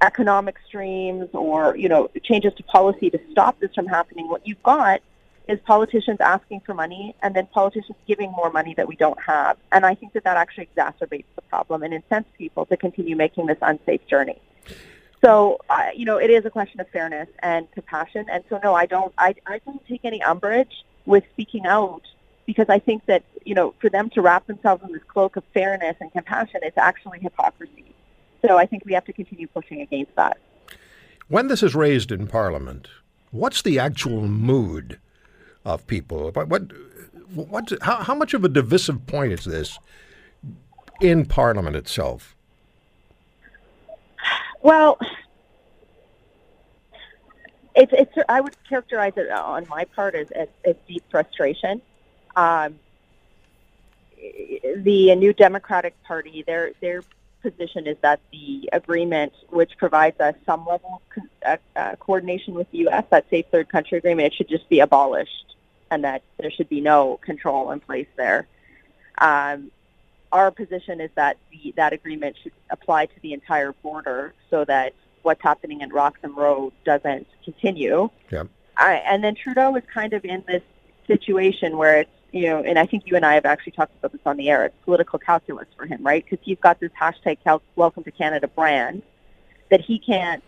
economic 0.00 0.56
streams 0.66 1.28
or, 1.32 1.76
you 1.76 1.88
know, 1.88 2.08
changes 2.22 2.54
to 2.54 2.62
policy 2.62 3.10
to 3.10 3.18
stop 3.32 3.58
this 3.60 3.74
from 3.74 3.86
happening, 3.86 4.28
what 4.28 4.46
you've 4.46 4.62
got 4.62 5.00
is 5.48 5.58
politicians 5.60 6.18
asking 6.20 6.60
for 6.60 6.72
money 6.72 7.14
and 7.22 7.34
then 7.34 7.46
politicians 7.46 7.96
giving 8.06 8.30
more 8.30 8.50
money 8.50 8.74
that 8.74 8.86
we 8.86 8.96
don't 8.96 9.20
have. 9.20 9.56
And 9.72 9.84
I 9.84 9.94
think 9.94 10.12
that 10.12 10.24
that 10.24 10.36
actually 10.36 10.68
exacerbates 10.76 11.24
the 11.34 11.42
problem 11.42 11.82
and 11.82 11.92
incents 11.92 12.30
people 12.38 12.64
to 12.66 12.76
continue 12.76 13.16
making 13.16 13.46
this 13.46 13.58
unsafe 13.60 14.06
journey. 14.06 14.40
So, 15.24 15.58
uh, 15.68 15.88
you 15.94 16.04
know, 16.04 16.18
it 16.18 16.30
is 16.30 16.44
a 16.44 16.50
question 16.50 16.78
of 16.80 16.88
fairness 16.90 17.28
and 17.42 17.70
compassion. 17.72 18.26
And 18.30 18.44
so, 18.48 18.60
no, 18.62 18.74
I 18.74 18.86
don't, 18.86 19.12
I, 19.18 19.34
I 19.46 19.58
don't 19.64 19.84
take 19.86 20.04
any 20.04 20.22
umbrage 20.22 20.84
with 21.06 21.24
speaking 21.32 21.66
out 21.66 22.02
because 22.46 22.66
I 22.68 22.78
think 22.78 23.06
that, 23.06 23.24
you 23.44 23.54
know, 23.54 23.74
for 23.80 23.90
them 23.90 24.08
to 24.10 24.22
wrap 24.22 24.46
themselves 24.46 24.82
in 24.84 24.92
this 24.92 25.02
cloak 25.08 25.36
of 25.36 25.44
fairness 25.52 25.96
and 26.00 26.10
compassion, 26.12 26.60
it's 26.62 26.78
actually 26.78 27.18
hypocrisy. 27.18 27.84
So 28.46 28.56
I 28.56 28.66
think 28.66 28.84
we 28.84 28.92
have 28.94 29.04
to 29.06 29.12
continue 29.12 29.48
pushing 29.48 29.80
against 29.80 30.14
that. 30.14 30.38
When 31.28 31.48
this 31.48 31.62
is 31.62 31.74
raised 31.74 32.12
in 32.12 32.28
Parliament, 32.28 32.88
what's 33.32 33.62
the 33.62 33.78
actual 33.78 34.28
mood 34.28 35.00
of 35.64 35.86
people? 35.88 36.30
What, 36.30 36.48
what, 36.48 36.62
what 37.34 37.72
how, 37.82 37.96
how 37.96 38.14
much 38.14 38.32
of 38.32 38.44
a 38.44 38.48
divisive 38.48 39.06
point 39.06 39.32
is 39.32 39.44
this 39.44 39.78
in 41.00 41.26
Parliament 41.26 41.74
itself? 41.74 42.36
Well, 44.62 44.98
it's 47.74 47.92
it's. 47.92 48.12
I 48.28 48.40
would 48.40 48.56
characterize 48.68 49.12
it 49.16 49.30
on 49.30 49.66
my 49.68 49.84
part 49.84 50.14
as 50.14 50.30
as, 50.30 50.48
as 50.64 50.74
deep 50.88 51.04
frustration. 51.10 51.82
Um, 52.36 52.78
the 54.76 55.14
New 55.16 55.32
Democratic 55.32 56.00
Party, 56.04 56.44
their 56.46 56.72
their 56.80 57.02
position 57.42 57.86
is 57.86 57.96
that 58.02 58.20
the 58.32 58.68
agreement, 58.72 59.32
which 59.50 59.72
provides 59.78 60.18
us 60.20 60.34
some 60.44 60.66
level 60.66 61.00
of 61.00 61.22
co- 61.22 61.50
uh, 61.50 61.56
uh, 61.76 61.96
coordination 61.96 62.54
with 62.54 62.70
the 62.70 62.78
U.S., 62.78 63.04
that 63.10 63.28
safe 63.30 63.46
third 63.50 63.68
country 63.68 63.98
agreement, 63.98 64.32
it 64.32 64.34
should 64.34 64.48
just 64.48 64.68
be 64.68 64.80
abolished, 64.80 65.54
and 65.90 66.04
that 66.04 66.22
there 66.38 66.50
should 66.50 66.68
be 66.68 66.80
no 66.80 67.18
control 67.22 67.70
in 67.70 67.80
place 67.80 68.08
there. 68.16 68.46
Um, 69.18 69.70
our 70.32 70.50
position 70.50 71.00
is 71.00 71.10
that 71.14 71.36
the, 71.50 71.72
that 71.76 71.92
agreement 71.92 72.36
should 72.42 72.52
apply 72.70 73.06
to 73.06 73.20
the 73.22 73.32
entire 73.32 73.72
border 73.72 74.34
so 74.50 74.64
that 74.64 74.92
what's 75.22 75.42
happening 75.42 75.80
in 75.80 75.90
Roxham 75.90 76.34
Road 76.34 76.72
doesn't 76.84 77.26
continue. 77.44 78.10
Yeah. 78.30 78.44
I, 78.76 78.94
and 78.96 79.24
then 79.24 79.34
Trudeau 79.34 79.74
is 79.76 79.84
kind 79.92 80.12
of 80.12 80.24
in 80.24 80.44
this 80.46 80.62
situation 81.06 81.76
where 81.76 82.00
it's, 82.00 82.10
you 82.36 82.46
know, 82.48 82.62
and 82.62 82.78
I 82.78 82.86
think 82.86 83.04
you 83.06 83.16
and 83.16 83.24
I 83.24 83.34
have 83.34 83.46
actually 83.46 83.72
talked 83.72 83.96
about 83.98 84.12
this 84.12 84.20
on 84.26 84.36
the 84.36 84.50
air. 84.50 84.66
It's 84.66 84.76
political 84.84 85.18
calculus 85.18 85.66
for 85.76 85.86
him, 85.86 86.02
right? 86.02 86.22
Because 86.22 86.44
he's 86.44 86.58
got 86.58 86.78
this 86.80 86.90
hashtag 87.00 87.38
cal- 87.42 87.62
Welcome 87.76 88.04
to 88.04 88.10
Canada 88.10 88.46
brand 88.46 89.02
that 89.70 89.80
he 89.80 89.98
can't 89.98 90.42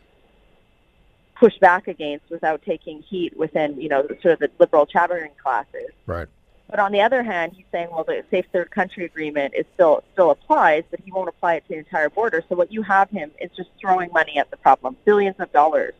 push 1.34 1.56
back 1.58 1.88
against 1.88 2.28
without 2.30 2.62
taking 2.62 3.02
heat 3.02 3.36
within, 3.36 3.80
you 3.80 3.88
know, 3.88 4.06
sort 4.20 4.34
of 4.34 4.38
the 4.40 4.50
liberal 4.58 4.84
chattering 4.86 5.30
classes. 5.42 5.90
Right. 6.06 6.28
But 6.68 6.78
on 6.78 6.92
the 6.92 7.00
other 7.00 7.22
hand, 7.22 7.52
he's 7.56 7.64
saying, 7.72 7.88
well, 7.90 8.04
the 8.04 8.22
safe 8.30 8.44
third 8.52 8.70
country 8.70 9.06
agreement 9.06 9.54
is 9.56 9.64
still 9.72 10.04
still 10.12 10.30
applies, 10.30 10.84
but 10.90 11.00
he 11.00 11.10
won't 11.10 11.30
apply 11.30 11.54
it 11.54 11.62
to 11.62 11.68
the 11.70 11.78
entire 11.78 12.10
border. 12.10 12.44
So 12.48 12.56
what 12.56 12.70
you 12.70 12.82
have 12.82 13.08
him 13.08 13.30
is 13.40 13.50
just 13.56 13.70
throwing 13.80 14.12
money 14.12 14.36
at 14.36 14.50
the 14.50 14.58
problem, 14.58 14.96
billions 15.06 15.36
of 15.38 15.50
dollars. 15.52 15.94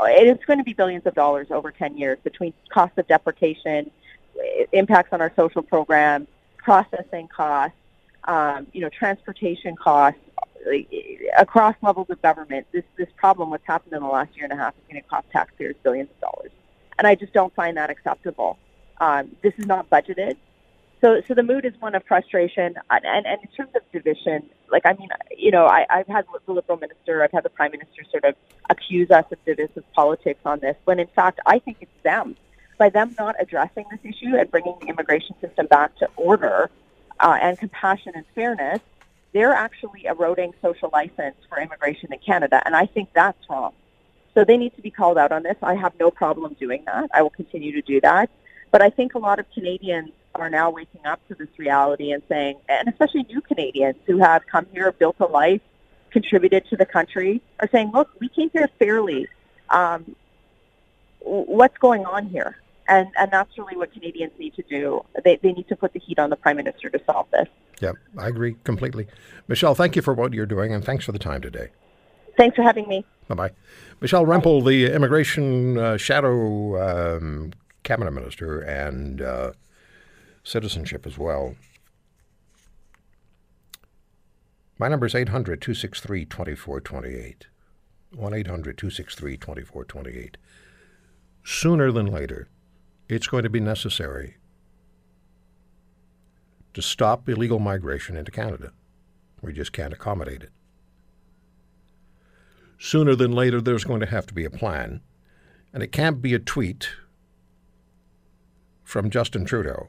It 0.00 0.26
is 0.26 0.44
going 0.46 0.58
to 0.58 0.64
be 0.64 0.72
billions 0.72 1.06
of 1.06 1.14
dollars 1.14 1.48
over 1.50 1.70
10 1.70 1.96
years 1.96 2.18
between 2.24 2.52
cost 2.70 2.98
of 2.98 3.06
deportation, 3.06 3.90
impacts 4.72 5.12
on 5.12 5.20
our 5.20 5.32
social 5.36 5.62
programs, 5.62 6.28
processing 6.56 7.28
costs, 7.28 7.76
um, 8.24 8.66
you 8.72 8.80
know, 8.80 8.88
transportation 8.88 9.76
costs, 9.76 10.20
across 11.36 11.74
levels 11.82 12.08
of 12.10 12.20
government. 12.22 12.66
This 12.72 12.84
this 12.96 13.08
problem, 13.16 13.50
what's 13.50 13.66
happened 13.66 13.92
in 13.94 14.00
the 14.00 14.08
last 14.08 14.34
year 14.36 14.44
and 14.44 14.52
a 14.52 14.56
half, 14.56 14.74
is 14.74 14.82
going 14.90 15.02
to 15.02 15.08
cost 15.08 15.26
taxpayers 15.30 15.74
billions 15.82 16.10
of 16.10 16.20
dollars, 16.20 16.52
and 16.98 17.06
I 17.06 17.14
just 17.14 17.32
don't 17.32 17.54
find 17.54 17.76
that 17.76 17.90
acceptable. 17.90 18.58
Um, 19.00 19.34
this 19.42 19.54
is 19.58 19.66
not 19.66 19.90
budgeted. 19.90 20.36
So, 21.00 21.20
so 21.26 21.34
the 21.34 21.42
mood 21.42 21.64
is 21.64 21.72
one 21.80 21.96
of 21.96 22.04
frustration, 22.04 22.76
and, 22.88 23.04
and, 23.04 23.26
and 23.26 23.42
in 23.42 23.48
terms 23.56 23.72
of 23.74 23.82
division, 23.90 24.48
like 24.70 24.82
I 24.86 24.92
mean, 24.92 25.08
you 25.36 25.50
know, 25.50 25.66
I, 25.66 25.84
I've 25.90 26.06
had 26.06 26.26
the 26.46 26.52
liberal 26.52 26.78
minister, 26.78 27.24
I've 27.24 27.32
had 27.32 27.42
the 27.42 27.50
prime 27.50 27.72
minister 27.72 28.04
sort 28.08 28.24
of 28.24 28.36
accuse 28.70 29.10
us 29.10 29.24
of 29.32 29.44
divisive 29.44 29.82
politics 29.94 30.40
on 30.44 30.60
this, 30.60 30.76
when 30.84 31.00
in 31.00 31.08
fact 31.08 31.40
I 31.44 31.58
think 31.58 31.78
it's 31.80 32.02
them. 32.04 32.36
By 32.82 32.88
them 32.88 33.14
not 33.16 33.36
addressing 33.38 33.84
this 33.92 34.00
issue 34.02 34.34
and 34.36 34.50
bringing 34.50 34.74
the 34.80 34.88
immigration 34.88 35.36
system 35.40 35.66
back 35.66 35.94
to 35.98 36.08
order 36.16 36.68
uh, 37.20 37.38
and 37.40 37.56
compassion 37.56 38.10
and 38.16 38.24
fairness, 38.34 38.80
they're 39.32 39.52
actually 39.52 40.06
eroding 40.06 40.52
social 40.60 40.90
license 40.92 41.36
for 41.48 41.60
immigration 41.60 42.12
in 42.12 42.18
Canada, 42.18 42.60
and 42.66 42.74
I 42.74 42.86
think 42.86 43.10
that's 43.14 43.38
wrong. 43.48 43.72
So 44.34 44.42
they 44.44 44.56
need 44.56 44.74
to 44.74 44.82
be 44.82 44.90
called 44.90 45.16
out 45.16 45.30
on 45.30 45.44
this. 45.44 45.54
I 45.62 45.76
have 45.76 45.92
no 46.00 46.10
problem 46.10 46.56
doing 46.58 46.82
that. 46.86 47.08
I 47.14 47.22
will 47.22 47.30
continue 47.30 47.70
to 47.70 47.82
do 47.82 48.00
that. 48.00 48.30
But 48.72 48.82
I 48.82 48.90
think 48.90 49.14
a 49.14 49.20
lot 49.20 49.38
of 49.38 49.46
Canadians 49.54 50.10
are 50.34 50.50
now 50.50 50.68
waking 50.70 51.06
up 51.06 51.20
to 51.28 51.36
this 51.36 51.56
reality 51.58 52.10
and 52.10 52.20
saying, 52.28 52.56
and 52.68 52.88
especially 52.88 53.22
new 53.28 53.42
Canadians 53.42 53.94
who 54.06 54.18
have 54.18 54.44
come 54.48 54.66
here, 54.72 54.90
built 54.90 55.14
a 55.20 55.26
life, 55.26 55.60
contributed 56.10 56.66
to 56.70 56.76
the 56.76 56.86
country, 56.86 57.42
are 57.60 57.68
saying, 57.70 57.92
look, 57.92 58.10
we 58.18 58.28
came 58.28 58.50
here 58.50 58.68
fairly. 58.80 59.28
Um, 59.70 60.16
what's 61.20 61.78
going 61.78 62.04
on 62.04 62.26
here? 62.26 62.56
And, 62.88 63.08
and 63.18 63.30
that's 63.30 63.56
really 63.56 63.76
what 63.76 63.92
Canadians 63.92 64.32
need 64.38 64.54
to 64.54 64.62
do. 64.62 65.04
They, 65.24 65.38
they 65.42 65.52
need 65.52 65.68
to 65.68 65.76
put 65.76 65.92
the 65.92 66.00
heat 66.00 66.18
on 66.18 66.30
the 66.30 66.36
Prime 66.36 66.56
Minister 66.56 66.90
to 66.90 67.00
solve 67.04 67.26
this. 67.30 67.48
Yeah, 67.80 67.92
I 68.18 68.28
agree 68.28 68.56
completely. 68.64 69.06
Michelle, 69.48 69.74
thank 69.74 69.96
you 69.96 70.02
for 70.02 70.14
what 70.14 70.32
you're 70.32 70.46
doing, 70.46 70.72
and 70.72 70.84
thanks 70.84 71.04
for 71.04 71.12
the 71.12 71.18
time 71.18 71.40
today. 71.40 71.68
Thanks 72.36 72.56
for 72.56 72.62
having 72.62 72.88
me. 72.88 73.04
Bye 73.28 73.34
bye. 73.34 73.50
Michelle 74.00 74.24
Rempel, 74.24 74.64
the 74.66 74.92
immigration 74.92 75.78
uh, 75.78 75.96
shadow 75.96 77.16
um, 77.16 77.52
cabinet 77.82 78.12
minister 78.12 78.60
and 78.60 79.20
uh, 79.20 79.52
citizenship 80.44 81.06
as 81.06 81.18
well. 81.18 81.54
My 84.78 84.88
number 84.88 85.06
is 85.06 85.14
800 85.14 85.60
263 85.60 86.24
2428. 86.24 87.46
1 88.14 88.34
800 88.34 88.78
263 88.78 89.36
2428. 89.36 90.36
Sooner 91.44 91.90
than 91.92 92.06
later, 92.06 92.48
it's 93.14 93.26
going 93.26 93.44
to 93.44 93.50
be 93.50 93.60
necessary 93.60 94.36
to 96.74 96.82
stop 96.82 97.28
illegal 97.28 97.58
migration 97.58 98.16
into 98.16 98.30
Canada. 98.30 98.72
We 99.40 99.52
just 99.52 99.72
can't 99.72 99.92
accommodate 99.92 100.42
it 100.42 100.52
sooner 102.82 103.14
than 103.14 103.30
later 103.30 103.60
there's 103.60 103.84
going 103.84 104.00
to 104.00 104.06
have 104.06 104.26
to 104.26 104.34
be 104.34 104.44
a 104.44 104.50
plan. 104.50 105.00
And 105.72 105.84
it 105.84 105.92
can't 105.92 106.20
be 106.20 106.34
a 106.34 106.40
tweet 106.40 106.90
from 108.82 109.08
Justin 109.08 109.44
Trudeau 109.44 109.88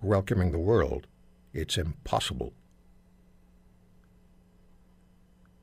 welcoming 0.00 0.50
the 0.50 0.58
world. 0.58 1.06
It's 1.52 1.76
impossible. 1.76 2.54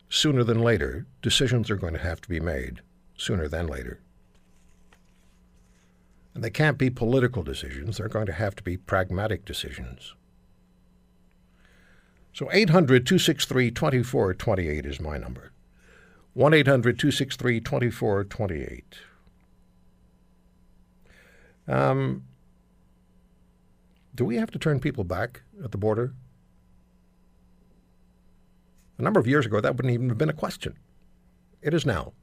Sooner 0.09 0.43
than 0.43 0.59
later, 0.59 1.07
decisions 1.23 1.71
are 1.71 1.75
going 1.75 1.93
to 1.93 1.99
have 1.99 2.21
to 2.21 2.29
be 2.29 2.39
made. 2.39 2.81
Sooner 3.17 3.47
than 3.47 3.65
later. 3.65 3.99
And 6.33 6.43
they 6.43 6.49
can't 6.49 6.77
be 6.77 6.89
political 6.89 7.43
decisions, 7.43 7.97
they're 7.97 8.07
going 8.07 8.25
to 8.25 8.33
have 8.33 8.55
to 8.55 8.63
be 8.63 8.77
pragmatic 8.77 9.45
decisions. 9.45 10.15
So 12.33 12.49
800 12.51 13.05
263 13.05 13.69
2428 13.71 14.85
is 14.85 14.99
my 14.99 15.17
number. 15.17 15.51
1 16.33 16.53
800 16.53 16.97
263 16.97 17.59
2428. 17.59 18.95
Um, 21.67 22.23
do 24.15 24.25
we 24.25 24.35
have 24.37 24.51
to 24.51 24.59
turn 24.59 24.79
people 24.79 25.03
back 25.03 25.41
at 25.63 25.71
the 25.71 25.77
border? 25.77 26.13
A 28.97 29.01
number 29.01 29.19
of 29.19 29.27
years 29.27 29.45
ago, 29.45 29.61
that 29.61 29.75
wouldn't 29.75 29.93
even 29.93 30.09
have 30.09 30.17
been 30.17 30.29
a 30.29 30.33
question. 30.33 30.77
It 31.61 31.73
is 31.73 31.85
now. 31.85 32.13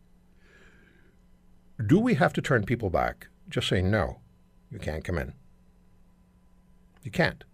Do 1.85 1.99
we 1.99 2.14
have 2.14 2.33
to 2.35 2.43
turn 2.43 2.64
people 2.64 2.90
back? 2.90 3.29
Just 3.50 3.69
say, 3.69 3.83
no, 3.83 4.21
you 4.71 4.78
can't 4.78 5.04
come 5.04 5.19
in. 5.19 5.35
You 7.02 7.11
can't. 7.11 7.45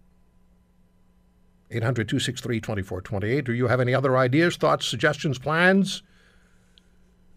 800 1.69 2.07
263 2.07 2.61
2428. 2.61 3.43
Do 3.43 3.53
you 3.53 3.67
have 3.67 3.81
any 3.81 3.93
other 3.93 4.15
ideas, 4.15 4.55
thoughts, 4.55 4.87
suggestions, 4.87 5.37
plans? 5.37 6.03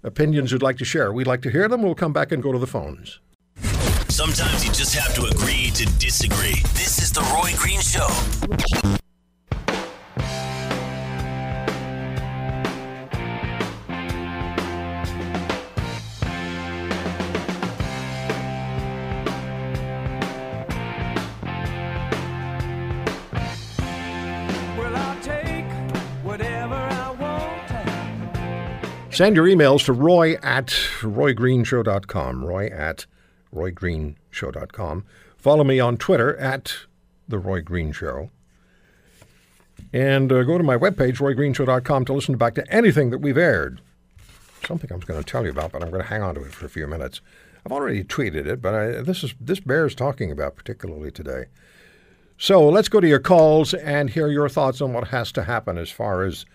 opinions 0.03 0.53
you'd 0.53 0.63
like 0.63 0.79
to 0.79 0.85
share. 0.85 1.13
We'd 1.13 1.27
like 1.27 1.43
to 1.43 1.51
hear 1.51 1.69
them. 1.69 1.83
We'll 1.83 1.95
come 1.95 2.13
back 2.13 2.33
and 2.33 2.43
go 2.43 2.53
to 2.53 2.59
the 2.59 2.67
phones. 2.67 3.21
Sometimes 4.09 4.65
you 4.65 4.73
just 4.73 4.95
have 4.95 5.15
to 5.15 5.25
agree 5.25 5.71
to 5.75 5.85
disagree. 5.99 6.61
This 6.75 7.01
is 7.01 7.13
The 7.13 7.21
Roy 7.21 7.53
Green 7.57 7.81
Show. 7.81 9.00
Send 29.21 29.37
your 29.37 29.45
emails 29.45 29.85
to 29.85 29.93
roy 29.93 30.37
at 30.37 30.69
roygreenshow.com. 31.01 32.43
Roy 32.43 32.69
at 32.69 33.05
roygreenshow.com. 33.55 35.05
Follow 35.37 35.63
me 35.63 35.79
on 35.79 35.99
Twitter 35.99 36.35
at 36.39 36.75
The 37.29 37.39
Roy 37.39 37.61
Green 37.61 37.93
Show. 37.93 38.31
And 39.93 40.33
uh, 40.33 40.43
go 40.45 40.57
to 40.57 40.65
my 40.65 40.79
webpage, 40.79 41.19
roygreenshow.com, 41.19 42.07
to 42.07 42.15
listen 42.15 42.39
back 42.39 42.55
to 42.55 42.73
anything 42.73 43.11
that 43.11 43.19
we've 43.19 43.37
aired. 43.37 43.83
Something 44.67 44.91
I 44.91 44.95
was 44.95 45.05
going 45.05 45.23
to 45.23 45.31
tell 45.31 45.45
you 45.45 45.51
about, 45.51 45.73
but 45.73 45.83
I'm 45.83 45.91
going 45.91 46.03
to 46.03 46.09
hang 46.09 46.23
on 46.23 46.35
to 46.37 46.43
it 46.43 46.55
for 46.55 46.65
a 46.65 46.71
few 46.71 46.87
minutes. 46.87 47.21
I've 47.67 47.73
already 47.73 48.03
tweeted 48.03 48.47
it, 48.47 48.63
but 48.63 48.75
I, 48.75 49.03
this 49.03 49.23
is 49.23 49.35
this 49.39 49.61
bears 49.61 49.95
talking 49.95 50.33
about 50.33 50.57
particularly 50.57 51.11
today. 51.11 51.45
So 52.39 52.67
let's 52.67 52.89
go 52.89 53.01
to 53.01 53.07
your 53.07 53.21
calls 53.21 53.75
and 53.75 54.09
hear 54.09 54.29
your 54.29 54.49
thoughts 54.49 54.81
on 54.81 54.95
what 54.95 55.09
has 55.09 55.31
to 55.33 55.45
happen 55.45 55.77
as 55.77 55.91
far 55.91 56.23
as 56.23 56.47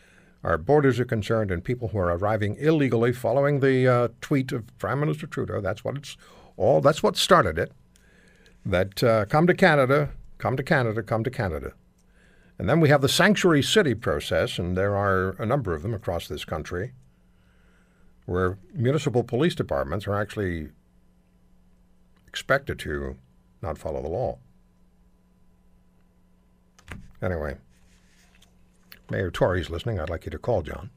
our 0.45 0.59
borders 0.59 0.99
are 0.99 1.05
concerned 1.05 1.49
and 1.49 1.63
people 1.63 1.87
who 1.87 1.97
are 1.97 2.15
arriving 2.15 2.55
illegally 2.57 3.11
following 3.11 3.61
the 3.61 3.87
uh, 3.87 4.07
tweet 4.21 4.51
of 4.51 4.77
Prime 4.77 4.99
Minister 4.99 5.25
Trudeau. 5.25 5.59
That's 5.59 5.83
what 5.83 5.97
it's 5.97 6.17
all. 6.55 6.81
That's 6.81 7.01
what 7.01 7.17
started 7.17 7.57
it. 7.57 7.71
That 8.63 9.03
uh, 9.03 9.25
come 9.25 9.47
to 9.47 9.55
Canada, 9.55 10.11
come 10.37 10.55
to 10.55 10.61
Canada, 10.61 11.01
come 11.01 11.23
to 11.23 11.31
Canada. 11.31 11.73
And 12.59 12.69
then 12.69 12.79
we 12.79 12.89
have 12.89 13.01
the 13.01 13.09
sanctuary 13.09 13.63
city 13.63 13.95
process, 13.95 14.59
and 14.59 14.77
there 14.77 14.95
are 14.95 15.31
a 15.39 15.47
number 15.47 15.73
of 15.73 15.81
them 15.81 15.95
across 15.95 16.27
this 16.27 16.45
country 16.45 16.93
where 18.27 18.59
municipal 18.71 19.23
police 19.23 19.55
departments 19.55 20.05
are 20.07 20.15
actually 20.15 20.69
expected 22.27 22.77
to 22.79 23.17
not 23.63 23.79
follow 23.79 24.01
the 24.01 24.09
law. 24.09 24.37
Anyway, 27.19 27.57
Mayor 29.09 29.31
Tory's 29.31 29.69
listening. 29.69 29.99
I'd 29.99 30.09
like 30.09 30.25
you 30.25 30.31
to 30.31 30.37
call 30.37 30.61
John. 30.61 30.89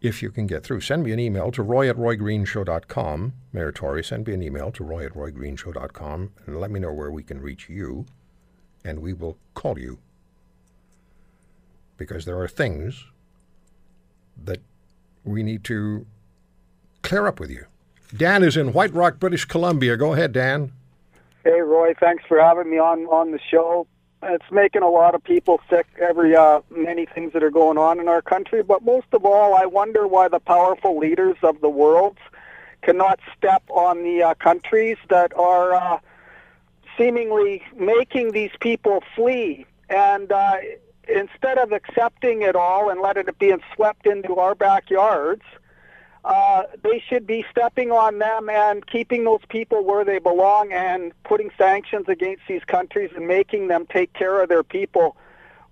If 0.00 0.22
you 0.22 0.30
can 0.30 0.46
get 0.46 0.62
through, 0.62 0.82
send 0.82 1.04
me 1.04 1.12
an 1.12 1.18
email 1.18 1.50
to 1.52 1.62
roy 1.62 1.88
at 1.88 1.96
roygreenshow.com. 1.96 3.32
Mayor 3.52 3.72
Tory, 3.72 4.04
send 4.04 4.26
me 4.26 4.34
an 4.34 4.42
email 4.42 4.70
to 4.72 4.84
roy 4.84 5.06
at 5.06 5.14
roygreenshow.com 5.14 6.32
and 6.46 6.60
let 6.60 6.70
me 6.70 6.78
know 6.78 6.92
where 6.92 7.10
we 7.10 7.22
can 7.22 7.40
reach 7.40 7.70
you, 7.70 8.04
and 8.84 9.00
we 9.00 9.14
will 9.14 9.38
call 9.54 9.78
you. 9.78 9.98
Because 11.96 12.26
there 12.26 12.38
are 12.38 12.48
things 12.48 13.04
that 14.36 14.60
we 15.24 15.42
need 15.42 15.64
to 15.64 16.06
clear 17.00 17.26
up 17.26 17.40
with 17.40 17.50
you. 17.50 17.64
Dan 18.14 18.42
is 18.42 18.56
in 18.56 18.72
White 18.72 18.92
Rock, 18.92 19.18
British 19.18 19.44
Columbia. 19.46 19.96
Go 19.96 20.12
ahead, 20.12 20.32
Dan. 20.32 20.72
Hey, 21.44 21.60
Roy. 21.60 21.94
Thanks 21.98 22.24
for 22.28 22.38
having 22.38 22.70
me 22.70 22.78
on 22.78 23.06
on 23.06 23.30
the 23.30 23.40
show. 23.50 23.86
It's 24.26 24.50
making 24.50 24.82
a 24.82 24.88
lot 24.88 25.14
of 25.14 25.22
people 25.22 25.60
sick. 25.68 25.86
Every 26.00 26.34
uh, 26.34 26.60
many 26.70 27.06
things 27.06 27.32
that 27.34 27.42
are 27.42 27.50
going 27.50 27.78
on 27.78 28.00
in 28.00 28.08
our 28.08 28.22
country, 28.22 28.62
but 28.62 28.82
most 28.82 29.06
of 29.12 29.24
all, 29.24 29.54
I 29.54 29.66
wonder 29.66 30.06
why 30.06 30.28
the 30.28 30.40
powerful 30.40 30.98
leaders 30.98 31.36
of 31.42 31.60
the 31.60 31.68
world 31.68 32.16
cannot 32.82 33.20
step 33.36 33.62
on 33.68 34.02
the 34.02 34.22
uh, 34.22 34.34
countries 34.34 34.96
that 35.10 35.36
are 35.36 35.74
uh, 35.74 35.98
seemingly 36.96 37.62
making 37.76 38.32
these 38.32 38.52
people 38.60 39.02
flee. 39.14 39.66
And 39.90 40.32
uh, 40.32 40.56
instead 41.08 41.58
of 41.58 41.72
accepting 41.72 42.42
it 42.42 42.56
all 42.56 42.90
and 42.90 43.00
letting 43.00 43.28
it 43.28 43.38
be 43.38 43.54
swept 43.74 44.06
into 44.06 44.36
our 44.36 44.54
backyards, 44.54 45.42
uh, 46.24 46.62
they 46.82 47.02
should 47.06 47.26
be 47.26 47.44
stepping 47.50 47.90
on 47.90 48.18
them 48.18 48.48
and 48.48 48.86
keeping 48.86 49.24
those 49.24 49.42
people 49.48 49.84
where 49.84 50.04
they 50.04 50.18
belong 50.18 50.72
and 50.72 51.12
putting 51.24 51.50
sanctions 51.58 52.06
against 52.08 52.42
these 52.48 52.64
countries 52.64 53.10
and 53.14 53.28
making 53.28 53.68
them 53.68 53.86
take 53.92 54.12
care 54.14 54.42
of 54.42 54.48
their 54.48 54.62
people. 54.62 55.16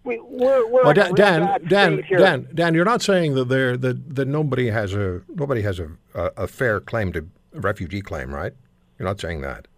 We, 0.04 0.18
we're, 0.18 0.66
we're 0.68 0.84
Well, 0.84 0.94
Dan, 0.94 1.14
Dan, 1.14 1.60
Dan. 1.68 2.02
Dan, 2.10 2.48
Dan, 2.54 2.74
you're 2.74 2.84
not 2.84 3.02
saying 3.02 3.34
that 3.34 3.48
there 3.48 3.76
that, 3.76 4.14
that 4.16 4.26
nobody 4.26 4.68
has 4.68 4.94
a 4.94 5.22
nobody 5.28 5.62
has 5.62 5.78
a, 5.78 5.90
a, 6.14 6.30
a 6.38 6.46
fair 6.48 6.80
claim 6.80 7.12
to 7.12 7.26
a 7.54 7.60
refugee 7.60 8.02
claim, 8.02 8.34
right? 8.34 8.52
You're 8.98 9.08
not 9.08 9.20
saying 9.20 9.40
that. 9.42 9.68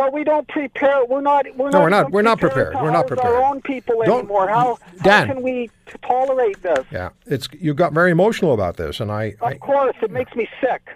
But 0.00 0.14
we 0.14 0.24
don't 0.24 0.48
prepare. 0.48 1.04
We're 1.04 1.20
not. 1.20 1.44
We're 1.58 1.68
No, 1.68 1.80
not. 1.80 1.82
we're 1.82 1.90
not- 1.90 2.10
we're 2.10 2.22
not 2.22 2.40
prepared. 2.40 2.74
We're 2.74 2.90
not 2.90 3.06
prepared. 3.06 3.34
Our 3.34 3.42
own 3.44 3.60
people 3.60 4.00
Don't- 4.06 4.20
anymore. 4.20 4.48
How, 4.48 4.78
Dan. 5.02 5.28
how 5.28 5.34
can 5.34 5.42
we 5.42 5.68
tolerate 6.00 6.62
this? 6.62 6.86
Yeah, 6.90 7.10
it's 7.26 7.46
you 7.60 7.74
got 7.74 7.92
very 7.92 8.10
emotional 8.10 8.54
about 8.54 8.78
this, 8.78 8.98
and 9.00 9.12
I, 9.12 9.34
I 9.42 9.52
Of 9.52 9.60
course, 9.60 9.94
it 10.00 10.10
makes 10.10 10.34
me 10.34 10.48
sick. 10.58 10.88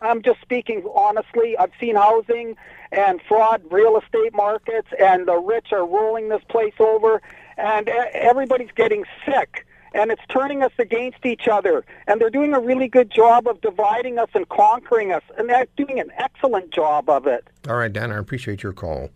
I'm 0.00 0.22
just 0.22 0.40
speaking 0.42 0.84
honestly. 0.94 1.58
I've 1.58 1.72
seen 1.80 1.96
housing 1.96 2.56
and 2.92 3.20
fraud 3.26 3.62
real 3.68 3.98
estate 3.98 4.32
markets, 4.32 4.86
and 5.00 5.26
the 5.26 5.34
rich 5.34 5.72
are 5.72 5.84
rolling 5.84 6.28
this 6.28 6.42
place 6.48 6.74
over, 6.78 7.20
and 7.58 7.88
everybody's 7.88 8.70
getting 8.76 9.04
sick. 9.24 9.66
And 9.94 10.10
it's 10.10 10.22
turning 10.28 10.62
us 10.62 10.72
against 10.78 11.24
each 11.24 11.48
other. 11.48 11.84
And 12.06 12.20
they're 12.20 12.30
doing 12.30 12.54
a 12.54 12.60
really 12.60 12.88
good 12.88 13.10
job 13.10 13.46
of 13.46 13.60
dividing 13.60 14.18
us 14.18 14.28
and 14.34 14.48
conquering 14.48 15.12
us. 15.12 15.22
And 15.38 15.48
they're 15.48 15.66
doing 15.76 16.00
an 16.00 16.10
excellent 16.18 16.70
job 16.70 17.08
of 17.08 17.26
it. 17.26 17.46
all 17.68 17.76
right, 17.76 17.92
Dan, 17.92 18.12
I 18.12 18.18
appreciate 18.18 18.62
your 18.62 18.72
call. 18.72 19.10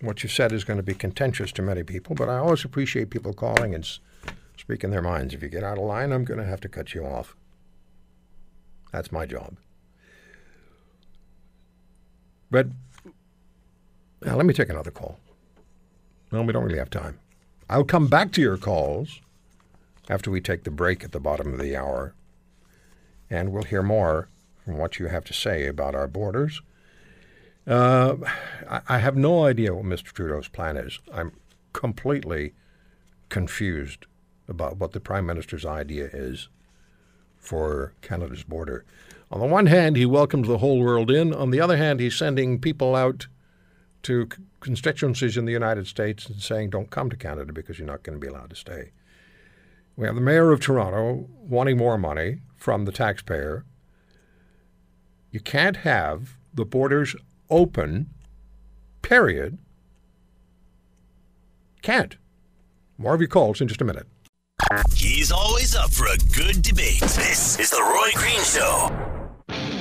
What 0.00 0.22
you 0.22 0.28
said 0.28 0.52
is 0.52 0.62
going 0.62 0.76
to 0.76 0.82
be 0.82 0.94
contentious 0.94 1.50
to 1.52 1.62
many 1.62 1.82
people, 1.82 2.14
but 2.14 2.28
I 2.28 2.38
always 2.38 2.64
appreciate 2.64 3.10
people 3.10 3.32
calling 3.32 3.74
and 3.74 3.84
speaking 4.56 4.90
their 4.90 5.02
minds. 5.02 5.34
If 5.34 5.42
you 5.42 5.48
get 5.48 5.64
out 5.64 5.76
of 5.76 5.84
line, 5.84 6.12
I'm 6.12 6.24
going 6.24 6.38
to 6.38 6.46
have 6.46 6.60
to 6.60 6.68
cut 6.68 6.94
you 6.94 7.04
off. 7.04 7.34
That's 8.92 9.10
my 9.10 9.26
job. 9.26 9.56
But 12.50 12.68
now 14.22 14.36
let 14.36 14.46
me 14.46 14.54
take 14.54 14.68
another 14.68 14.90
call. 14.90 15.18
Well, 16.30 16.44
we 16.44 16.52
don't 16.52 16.64
really 16.64 16.78
have 16.78 16.90
time. 16.90 17.18
I'll 17.68 17.84
come 17.84 18.06
back 18.06 18.32
to 18.32 18.40
your 18.40 18.56
calls 18.56 19.20
after 20.08 20.30
we 20.30 20.40
take 20.40 20.64
the 20.64 20.70
break 20.70 21.04
at 21.04 21.12
the 21.12 21.20
bottom 21.20 21.52
of 21.52 21.60
the 21.60 21.76
hour, 21.76 22.14
and 23.30 23.52
we'll 23.52 23.62
hear 23.64 23.82
more 23.82 24.28
from 24.64 24.78
what 24.78 24.98
you 24.98 25.06
have 25.06 25.24
to 25.24 25.34
say 25.34 25.66
about 25.66 25.94
our 25.94 26.08
borders. 26.08 26.62
Uh, 27.66 28.16
I, 28.68 28.80
I 28.88 28.98
have 28.98 29.16
no 29.16 29.44
idea 29.44 29.74
what 29.74 29.84
Mr. 29.84 30.04
Trudeau's 30.12 30.48
plan 30.48 30.76
is. 30.76 30.98
I'm 31.12 31.32
completely 31.72 32.54
confused 33.28 34.06
about 34.48 34.78
what 34.78 34.92
the 34.92 35.00
Prime 35.00 35.26
Minister's 35.26 35.66
idea 35.66 36.08
is 36.12 36.48
for 37.36 37.92
Canada's 38.00 38.42
border. 38.42 38.84
On 39.30 39.40
the 39.40 39.46
one 39.46 39.66
hand, 39.66 39.96
he 39.96 40.06
welcomes 40.06 40.48
the 40.48 40.58
whole 40.58 40.80
world 40.80 41.10
in. 41.10 41.34
On 41.34 41.50
the 41.50 41.60
other 41.60 41.76
hand, 41.76 42.00
he's 42.00 42.16
sending 42.16 42.58
people 42.58 42.94
out 42.94 43.26
to 44.04 44.28
constituencies 44.60 45.36
in 45.36 45.44
the 45.44 45.52
United 45.52 45.86
States 45.86 46.26
and 46.26 46.40
saying, 46.40 46.70
don't 46.70 46.90
come 46.90 47.10
to 47.10 47.16
Canada 47.16 47.52
because 47.52 47.78
you're 47.78 47.86
not 47.86 48.02
going 48.02 48.18
to 48.18 48.20
be 48.20 48.32
allowed 48.32 48.50
to 48.50 48.56
stay. 48.56 48.92
We 49.98 50.06
have 50.06 50.14
the 50.14 50.20
mayor 50.20 50.52
of 50.52 50.60
Toronto 50.60 51.28
wanting 51.40 51.76
more 51.76 51.98
money 51.98 52.38
from 52.56 52.84
the 52.84 52.92
taxpayer. 52.92 53.64
You 55.32 55.40
can't 55.40 55.78
have 55.78 56.36
the 56.54 56.64
borders 56.64 57.16
open, 57.50 58.08
period. 59.02 59.58
Can't. 61.82 62.16
More 62.96 63.12
of 63.12 63.20
your 63.20 63.26
calls 63.26 63.60
in 63.60 63.66
just 63.66 63.80
a 63.80 63.84
minute. 63.84 64.06
He's 64.94 65.32
always 65.32 65.74
up 65.74 65.90
for 65.90 66.06
a 66.06 66.16
good 66.32 66.62
debate. 66.62 67.00
This 67.00 67.58
is 67.58 67.70
The 67.70 67.82
Roy 67.82 68.10
Green 68.14 68.44
Show. 68.44 69.77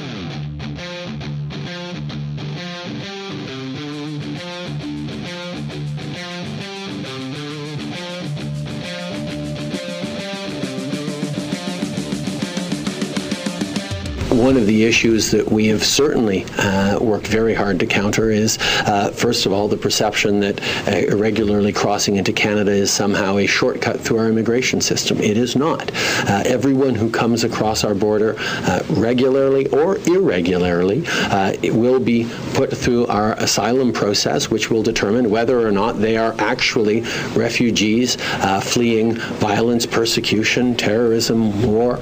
One 14.47 14.55
of 14.55 14.65
the 14.65 14.85
issues 14.85 15.31
that 15.31 15.51
we 15.51 15.67
have 15.67 15.83
certainly 15.83 16.45
uh, 16.57 16.99
worked 17.01 17.27
very 17.27 17.53
hard 17.53 17.81
to 17.81 17.85
counter 17.85 18.31
is, 18.31 18.57
uh, 18.85 19.11
first 19.11 19.45
of 19.45 19.51
all, 19.51 19.67
the 19.67 19.75
perception 19.75 20.39
that 20.39 20.61
uh, 20.87 20.91
irregularly 20.91 21.73
crossing 21.73 22.15
into 22.15 22.31
Canada 22.31 22.71
is 22.71 22.89
somehow 22.89 23.39
a 23.39 23.45
shortcut 23.45 23.99
through 23.99 24.19
our 24.19 24.29
immigration 24.29 24.79
system. 24.79 25.19
It 25.19 25.35
is 25.35 25.57
not. 25.57 25.91
Uh, 26.29 26.43
everyone 26.45 26.95
who 26.95 27.09
comes 27.09 27.43
across 27.43 27.83
our 27.83 27.93
border 27.93 28.35
uh, 28.39 28.83
regularly 28.91 29.67
or 29.67 29.97
irregularly 30.07 31.03
uh, 31.07 31.57
it 31.61 31.75
will 31.75 31.99
be 31.99 32.25
put 32.53 32.71
through 32.71 33.05
our 33.07 33.33
asylum 33.39 33.91
process, 33.91 34.49
which 34.49 34.71
will 34.71 34.81
determine 34.81 35.29
whether 35.29 35.67
or 35.67 35.73
not 35.73 35.99
they 35.99 36.15
are 36.15 36.33
actually 36.39 37.01
refugees 37.35 38.15
fleeing 38.61 39.15
violence, 39.41 39.85
persecution, 39.85 40.73
terrorism, 40.73 41.61
war, 41.63 41.99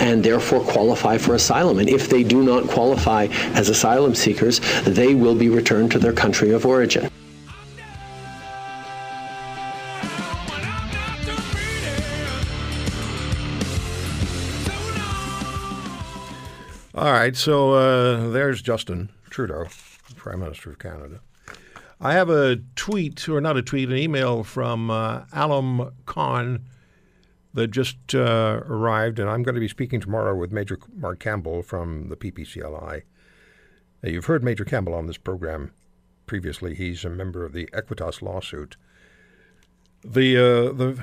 and 0.00 0.24
therefore 0.24 0.58
qualify 0.58 1.16
for 1.16 1.36
asylum. 1.36 1.83
And 1.84 1.92
if 1.92 2.08
they 2.08 2.24
do 2.24 2.42
not 2.42 2.66
qualify 2.66 3.26
as 3.52 3.68
asylum 3.68 4.14
seekers, 4.14 4.58
they 4.84 5.14
will 5.14 5.34
be 5.34 5.50
returned 5.50 5.90
to 5.90 5.98
their 5.98 6.14
country 6.14 6.50
of 6.50 6.64
origin. 6.64 7.10
All 16.94 17.12
right, 17.12 17.36
so 17.36 17.74
uh, 17.74 18.30
there's 18.30 18.62
Justin 18.62 19.10
Trudeau, 19.28 19.66
Prime 20.16 20.40
Minister 20.40 20.70
of 20.70 20.78
Canada. 20.78 21.20
I 22.00 22.14
have 22.14 22.30
a 22.30 22.60
tweet, 22.76 23.28
or 23.28 23.42
not 23.42 23.58
a 23.58 23.62
tweet, 23.62 23.90
an 23.90 23.98
email 23.98 24.42
from 24.42 24.90
uh, 24.90 25.24
Alam 25.34 25.92
Khan 26.06 26.64
that 27.54 27.68
just 27.68 28.14
uh, 28.14 28.60
arrived, 28.66 29.18
and 29.18 29.30
I'm 29.30 29.42
going 29.42 29.54
to 29.54 29.60
be 29.60 29.68
speaking 29.68 30.00
tomorrow 30.00 30.34
with 30.34 30.52
Major 30.52 30.78
Mark 30.94 31.20
Campbell 31.20 31.62
from 31.62 32.08
the 32.08 32.16
PPCLI. 32.16 33.02
Uh, 34.04 34.10
you've 34.10 34.26
heard 34.26 34.44
Major 34.44 34.64
Campbell 34.64 34.94
on 34.94 35.06
this 35.06 35.16
program 35.16 35.72
previously. 36.26 36.74
He's 36.74 37.04
a 37.04 37.10
member 37.10 37.44
of 37.44 37.52
the 37.52 37.66
Equitas 37.72 38.20
lawsuit. 38.20 38.76
The 40.04 40.36
uh, 40.36 40.72
the 40.72 41.02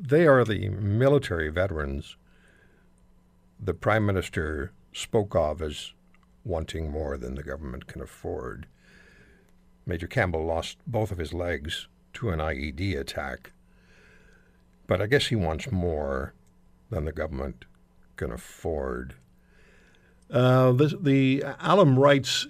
they 0.00 0.26
are 0.26 0.44
the 0.44 0.68
military 0.68 1.48
veterans 1.48 2.16
the 3.64 3.74
prime 3.74 4.04
minister 4.04 4.72
spoke 4.92 5.34
of 5.34 5.62
as 5.62 5.92
wanting 6.44 6.90
more 6.90 7.16
than 7.16 7.34
the 7.34 7.42
government 7.42 7.86
can 7.86 8.02
afford. 8.02 8.66
Major 9.86 10.06
Campbell 10.06 10.44
lost 10.44 10.78
both 10.86 11.10
of 11.10 11.18
his 11.18 11.32
legs 11.32 11.88
to 12.14 12.30
an 12.30 12.40
IED 12.40 12.98
attack, 12.98 13.52
but 14.86 15.00
I 15.00 15.06
guess 15.06 15.26
he 15.26 15.36
wants 15.36 15.70
more 15.70 16.34
than 16.90 17.04
the 17.04 17.12
government 17.12 17.64
can 18.16 18.30
afford. 18.30 19.14
Uh, 20.30 20.72
the, 20.72 20.98
the 21.00 21.44
Alam 21.60 21.98
writes, 21.98 22.46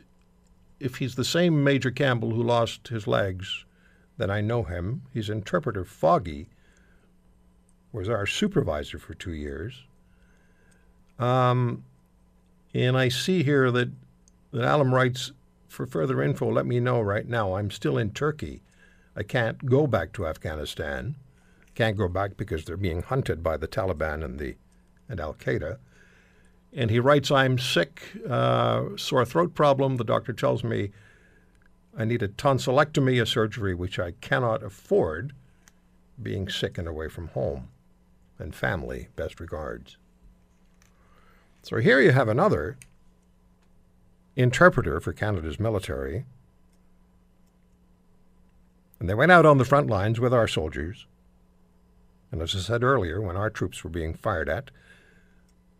if 0.81 0.97
he's 0.97 1.14
the 1.14 1.25
same 1.25 1.64
Major 1.64 1.90
Campbell 1.90 2.31
who 2.31 2.42
lost 2.42 2.88
his 2.88 3.07
legs, 3.07 3.64
then 4.16 4.31
I 4.31 4.40
know 4.40 4.62
him. 4.62 5.03
His 5.12 5.31
interpreter 5.31 5.85
Foggy 5.85 6.49
was 7.92 8.09
our 8.09 8.27
supervisor 8.27 8.99
for 8.99 9.14
two 9.14 9.33
years. 9.33 9.85
Um, 11.18 11.85
and 12.75 12.97
I 12.97 13.09
see 13.09 13.42
here 13.44 13.70
that, 13.70 13.90
that 14.53 14.64
Alam 14.64 14.94
writes, 14.94 15.33
for 15.68 15.87
further 15.87 16.23
info, 16.23 16.51
let 16.51 16.66
me 16.66 16.81
know 16.81 17.01
right 17.01 17.29
now. 17.29 17.55
I'm 17.55 17.70
still 17.70 17.99
in 17.99 18.11
Turkey. 18.11 18.62
I 19.16 19.23
can't 19.23 19.66
go 19.66 19.87
back 19.87 20.12
to 20.14 20.27
Afghanistan. 20.27 21.16
Can't 21.74 21.96
go 21.96 22.08
back 22.08 22.37
because 22.37 22.64
they're 22.64 22.76
being 22.76 23.02
hunted 23.02 23.42
by 23.42 23.56
the 23.56 23.68
Taliban 23.68 24.24
and 24.24 24.38
the 24.38 24.56
and 25.08 25.20
Al 25.20 25.34
Qaeda. 25.34 25.78
And 26.72 26.90
he 26.90 26.98
writes, 26.98 27.30
I'm 27.30 27.58
sick, 27.58 28.02
uh, 28.28 28.96
sore 28.96 29.24
throat 29.24 29.54
problem. 29.54 29.96
The 29.96 30.04
doctor 30.04 30.32
tells 30.32 30.64
me 30.64 30.90
I 31.96 32.04
need 32.04 32.22
a 32.22 32.28
tonsillectomy, 32.28 33.20
a 33.22 33.26
surgery 33.26 33.74
which 33.74 33.98
I 33.98 34.12
cannot 34.20 34.62
afford, 34.62 35.32
being 36.20 36.48
sick 36.48 36.78
and 36.78 36.88
away 36.88 37.08
from 37.08 37.28
home 37.28 37.68
and 38.38 38.54
family. 38.54 39.08
Best 39.14 39.38
regards. 39.38 39.96
So 41.62 41.78
here 41.78 42.00
you 42.00 42.10
have 42.10 42.28
another 42.28 42.76
interpreter 44.37 45.00
for 45.00 45.12
Canada's 45.12 45.60
military. 45.60 46.24
And 48.98 49.08
they 49.08 49.14
went 49.14 49.32
out 49.32 49.46
on 49.46 49.58
the 49.58 49.64
front 49.64 49.88
lines 49.88 50.18
with 50.18 50.34
our 50.34 50.48
soldiers. 50.48 51.06
And 52.30 52.42
as 52.42 52.54
I 52.54 52.58
said 52.58 52.82
earlier, 52.82 53.20
when 53.20 53.37
our 53.37 53.50
troops 53.50 53.84
were 53.84 53.90
being 53.90 54.14
fired 54.14 54.48
at, 54.48 54.70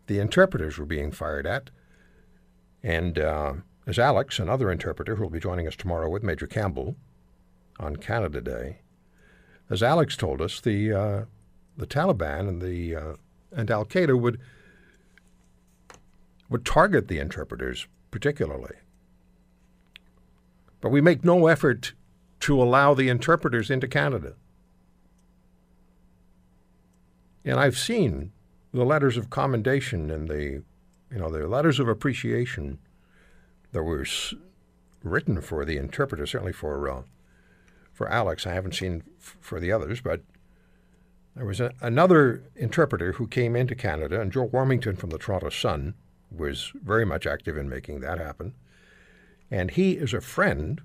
the 0.07 0.19
interpreters 0.19 0.77
were 0.77 0.85
being 0.85 1.11
fired 1.11 1.45
at. 1.47 1.69
And 2.83 3.19
uh, 3.19 3.53
as 3.87 3.99
Alex, 3.99 4.39
another 4.39 4.71
interpreter 4.71 5.15
who 5.15 5.23
will 5.23 5.29
be 5.29 5.39
joining 5.39 5.67
us 5.67 5.75
tomorrow 5.75 6.09
with 6.09 6.23
Major 6.23 6.47
Campbell 6.47 6.95
on 7.79 7.95
Canada 7.97 8.41
Day, 8.41 8.79
as 9.69 9.81
Alex 9.81 10.15
told 10.15 10.41
us, 10.41 10.59
the 10.59 10.93
uh, 10.93 11.25
the 11.75 11.87
Taliban 11.87 12.47
and 12.47 12.61
the 12.61 12.95
uh, 12.95 13.13
and 13.51 13.69
Al 13.71 13.85
Qaeda 13.85 14.19
would 14.19 14.39
would 16.49 16.65
target 16.65 17.07
the 17.07 17.19
interpreters 17.19 17.87
particularly. 18.11 18.75
But 20.81 20.89
we 20.89 21.01
make 21.01 21.25
no 21.25 21.47
effort 21.47 21.93
to 22.41 22.61
allow 22.61 22.93
the 22.93 23.09
interpreters 23.09 23.71
into 23.71 23.87
Canada. 23.87 24.35
And 27.45 27.59
I've 27.59 27.77
seen 27.77 28.31
the 28.73 28.83
letters 28.83 29.15
of 29.15 29.29
commendation 29.29 30.09
and 30.09 30.27
the, 30.27 30.63
you 31.11 31.19
know, 31.19 31.29
the 31.29 31.47
letters 31.47 31.79
of 31.79 31.87
appreciation 31.87 32.79
that 33.71 33.83
were 33.83 34.05
written 35.03 35.39
for 35.41 35.63
the 35.63 35.77
interpreter, 35.77 36.25
certainly 36.25 36.53
for 36.53 36.89
uh, 36.89 37.03
for 37.93 38.11
Alex. 38.11 38.45
I 38.45 38.53
haven't 38.53 38.75
seen 38.75 39.03
f- 39.19 39.37
for 39.39 39.59
the 39.59 39.71
others, 39.71 40.01
but 40.01 40.21
there 41.35 41.45
was 41.45 41.61
a, 41.61 41.71
another 41.81 42.43
interpreter 42.55 43.13
who 43.13 43.27
came 43.27 43.55
into 43.55 43.75
Canada, 43.75 44.19
and 44.19 44.31
Joe 44.31 44.47
Warmington 44.47 44.97
from 44.97 45.11
the 45.11 45.17
Toronto 45.17 45.49
Sun 45.49 45.93
was 46.29 46.73
very 46.83 47.05
much 47.05 47.25
active 47.25 47.57
in 47.57 47.69
making 47.69 48.01
that 48.01 48.17
happen. 48.17 48.53
And 49.49 49.71
he 49.71 49.93
is 49.93 50.13
a 50.13 50.19
friend 50.19 50.81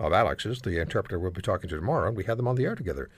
of 0.00 0.12
Alex's, 0.12 0.62
the 0.62 0.80
interpreter 0.80 1.18
we'll 1.18 1.30
be 1.30 1.42
talking 1.42 1.68
to 1.68 1.76
tomorrow, 1.76 2.10
we 2.10 2.24
had 2.24 2.38
them 2.38 2.48
on 2.48 2.56
the 2.56 2.64
air 2.64 2.74
together. 2.74 3.10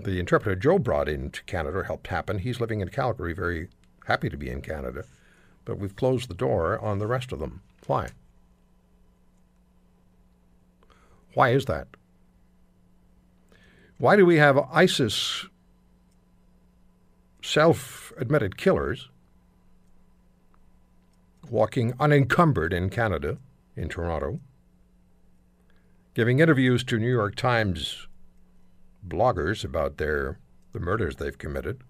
The 0.00 0.20
interpreter 0.20 0.54
Joe 0.54 0.78
brought 0.78 1.08
into 1.08 1.42
Canada 1.44 1.82
helped 1.84 2.06
happen. 2.06 2.38
He's 2.38 2.60
living 2.60 2.80
in 2.80 2.88
Calgary, 2.88 3.32
very 3.32 3.68
happy 4.06 4.28
to 4.28 4.36
be 4.36 4.48
in 4.48 4.62
Canada, 4.62 5.04
but 5.64 5.78
we've 5.78 5.96
closed 5.96 6.30
the 6.30 6.34
door 6.34 6.78
on 6.78 7.00
the 7.00 7.08
rest 7.08 7.32
of 7.32 7.40
them. 7.40 7.62
Why? 7.88 8.10
Why 11.34 11.50
is 11.50 11.64
that? 11.64 11.88
Why 13.98 14.14
do 14.14 14.24
we 14.24 14.36
have 14.36 14.58
ISIS 14.72 15.46
self 17.42 18.12
admitted 18.16 18.56
killers 18.56 19.08
walking 21.50 21.94
unencumbered 21.98 22.72
in 22.72 22.90
Canada, 22.90 23.38
in 23.74 23.88
Toronto, 23.88 24.38
giving 26.14 26.38
interviews 26.38 26.84
to 26.84 26.98
New 26.98 27.10
York 27.10 27.34
Times 27.34 28.07
bloggers 29.08 29.64
about 29.64 29.96
their 29.96 30.38
the 30.72 30.80
murders 30.80 31.16
they've 31.16 31.38
committed, 31.38 31.82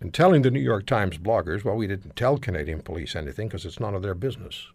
and 0.00 0.14
telling 0.14 0.42
the 0.42 0.50
New 0.50 0.60
York 0.60 0.86
Times 0.86 1.18
bloggers, 1.18 1.64
well, 1.64 1.76
we 1.76 1.86
didn't 1.86 2.16
tell 2.16 2.38
Canadian 2.38 2.80
police 2.80 3.14
anything 3.14 3.48
because 3.48 3.66
it's 3.66 3.80
none 3.80 3.94
of 3.94 4.02
their 4.02 4.14
business. 4.14 4.68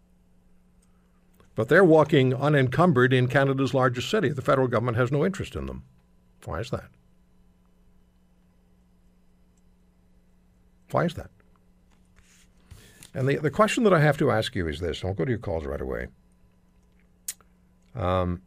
But 1.55 1.69
they're 1.69 1.83
walking 1.83 2.33
unencumbered 2.33 3.13
in 3.13 3.27
Canada's 3.27 3.73
largest 3.73 4.09
city. 4.09 4.29
The 4.29 4.41
federal 4.41 4.67
government 4.67 4.97
has 4.97 5.11
no 5.11 5.25
interest 5.25 5.55
in 5.55 5.67
them. 5.67 5.83
Why 6.45 6.59
is 6.59 6.71
that? 6.71 6.89
Why 10.91 11.05
is 11.05 11.13
that? 11.13 11.29
And 13.13 13.27
the, 13.27 13.37
the 13.37 13.51
question 13.51 13.83
that 13.83 13.93
I 13.93 13.99
have 13.99 14.17
to 14.17 14.31
ask 14.31 14.55
you 14.55 14.67
is 14.67 14.79
this, 14.79 15.03
I'll 15.03 15.13
go 15.13 15.25
to 15.25 15.31
your 15.31 15.39
calls 15.39 15.65
right 15.65 15.81
away. 15.81 16.07
Um, 17.95 18.41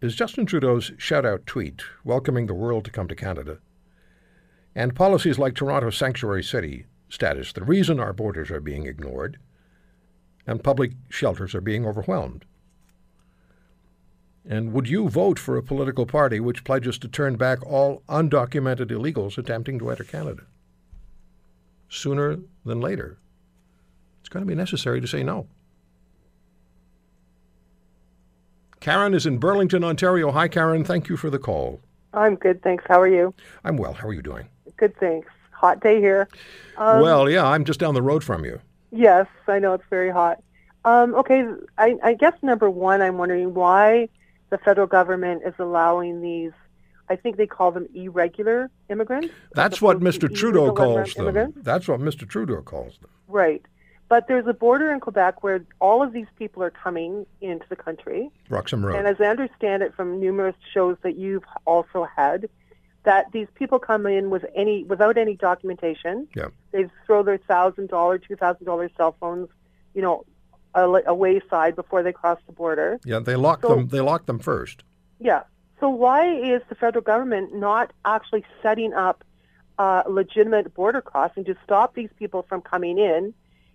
is 0.00 0.14
Justin 0.14 0.46
Trudeau's 0.46 0.92
shout 0.96 1.26
out 1.26 1.44
tweet 1.44 1.82
welcoming 2.04 2.46
the 2.46 2.54
world 2.54 2.84
to 2.86 2.90
come 2.90 3.06
to 3.06 3.14
Canada 3.14 3.58
and 4.74 4.94
policies 4.94 5.38
like 5.38 5.54
Toronto's 5.54 5.96
Sanctuary 5.96 6.42
City 6.42 6.86
status 7.10 7.52
the 7.52 7.64
reason 7.64 8.00
our 8.00 8.14
borders 8.14 8.50
are 8.50 8.60
being 8.60 8.86
ignored 8.86 9.38
and 10.46 10.64
public 10.64 10.92
shelters 11.10 11.54
are 11.54 11.60
being 11.60 11.86
overwhelmed? 11.86 12.46
And 14.48 14.72
would 14.72 14.88
you 14.88 15.08
vote 15.08 15.38
for 15.38 15.58
a 15.58 15.62
political 15.62 16.06
party 16.06 16.40
which 16.40 16.64
pledges 16.64 16.98
to 17.00 17.08
turn 17.08 17.36
back 17.36 17.64
all 17.64 18.02
undocumented 18.08 18.90
illegals 18.90 19.36
attempting 19.36 19.78
to 19.78 19.90
enter 19.90 20.04
Canada? 20.04 20.44
Sooner 21.90 22.38
than 22.64 22.80
later, 22.80 23.18
it's 24.20 24.30
going 24.30 24.44
to 24.44 24.48
be 24.48 24.54
necessary 24.54 25.00
to 25.00 25.06
say 25.06 25.22
no. 25.22 25.46
Karen 28.80 29.12
is 29.12 29.26
in 29.26 29.38
Burlington, 29.38 29.84
Ontario. 29.84 30.30
Hi, 30.32 30.48
Karen. 30.48 30.84
Thank 30.84 31.08
you 31.08 31.16
for 31.16 31.28
the 31.30 31.38
call. 31.38 31.80
I'm 32.14 32.34
good, 32.34 32.62
thanks. 32.62 32.84
How 32.88 33.00
are 33.00 33.08
you? 33.08 33.34
I'm 33.62 33.76
well. 33.76 33.92
How 33.92 34.08
are 34.08 34.12
you 34.14 34.22
doing? 34.22 34.48
Good, 34.78 34.96
thanks. 34.98 35.28
Hot 35.52 35.80
day 35.80 36.00
here. 36.00 36.28
Um, 36.78 37.02
well, 37.02 37.28
yeah, 37.28 37.46
I'm 37.46 37.64
just 37.64 37.78
down 37.78 37.94
the 37.94 38.02
road 38.02 38.24
from 38.24 38.44
you. 38.44 38.58
Yes, 38.90 39.26
I 39.46 39.58
know 39.58 39.74
it's 39.74 39.84
very 39.90 40.10
hot. 40.10 40.42
Um, 40.86 41.14
okay, 41.14 41.44
I, 41.76 41.96
I 42.02 42.14
guess 42.14 42.32
number 42.42 42.70
one, 42.70 43.02
I'm 43.02 43.18
wondering 43.18 43.52
why 43.52 44.08
the 44.48 44.56
federal 44.58 44.86
government 44.86 45.42
is 45.44 45.54
allowing 45.58 46.22
these. 46.22 46.52
I 47.10 47.16
think 47.16 47.36
they 47.36 47.46
call 47.46 47.72
them 47.72 47.86
irregular 47.94 48.70
immigrants. 48.88 49.28
That's 49.52 49.82
what 49.82 50.00
Mr. 50.00 50.34
Trudeau 50.34 50.72
calls 50.72 51.12
them. 51.14 51.24
immigrants. 51.24 51.58
That's 51.62 51.86
what 51.86 52.00
Mr. 52.00 52.26
Trudeau 52.26 52.62
calls 52.62 52.96
them. 52.98 53.10
Right. 53.28 53.62
But 54.10 54.26
there's 54.26 54.46
a 54.48 54.52
border 54.52 54.92
in 54.92 54.98
Quebec 55.00 55.42
where 55.44 55.64
all 55.80 56.02
of 56.02 56.12
these 56.12 56.26
people 56.36 56.62
are 56.64 56.70
coming 56.70 57.24
into 57.40 57.64
the 57.68 57.76
country. 57.76 58.28
Roxham 58.48 58.84
Road. 58.84 58.96
And 58.96 59.06
as 59.06 59.16
I 59.20 59.26
understand 59.26 59.84
it 59.84 59.94
from 59.94 60.18
numerous 60.20 60.56
shows 60.74 60.96
that 61.04 61.14
you've 61.16 61.44
also 61.64 62.06
had, 62.16 62.48
that 63.04 63.30
these 63.32 63.46
people 63.54 63.78
come 63.78 64.06
in 64.06 64.28
with 64.28 64.44
any 64.54 64.82
without 64.84 65.16
any 65.16 65.36
documentation. 65.36 66.26
Yeah. 66.34 66.48
They 66.72 66.88
throw 67.06 67.22
their 67.22 67.38
thousand 67.38 67.88
dollar, 67.88 68.18
two 68.18 68.34
thousand 68.36 68.66
dollar 68.66 68.90
cell 68.96 69.16
phones, 69.20 69.48
you 69.94 70.02
know, 70.02 70.26
a, 70.74 70.82
a 71.06 71.14
wayside 71.14 71.76
before 71.76 72.02
they 72.02 72.12
cross 72.12 72.38
the 72.46 72.52
border. 72.52 72.98
yeah, 73.04 73.20
they 73.20 73.36
lock 73.36 73.62
So- 73.62 73.68
them. 73.76 73.88
They 73.88 74.00
lock 74.00 74.26
them 74.26 74.38
first. 74.40 74.82
Yeah. 75.20 75.42
So 75.78 75.88
why 75.88 76.26
is 76.34 76.60
the 76.68 76.74
federal 76.74 77.02
government 77.02 77.54
not 77.54 77.92
actually 78.04 78.44
setting 78.60 78.92
up 78.92 79.24
uh, 79.78 80.02
legitimate 80.08 80.74
border 80.74 81.00
crossing 81.00 81.44
to 81.44 81.54
stop 81.64 81.94
these 81.94 82.10
people 82.18 82.44
from 82.48 82.60
coming 82.60 82.98
in 82.98 83.32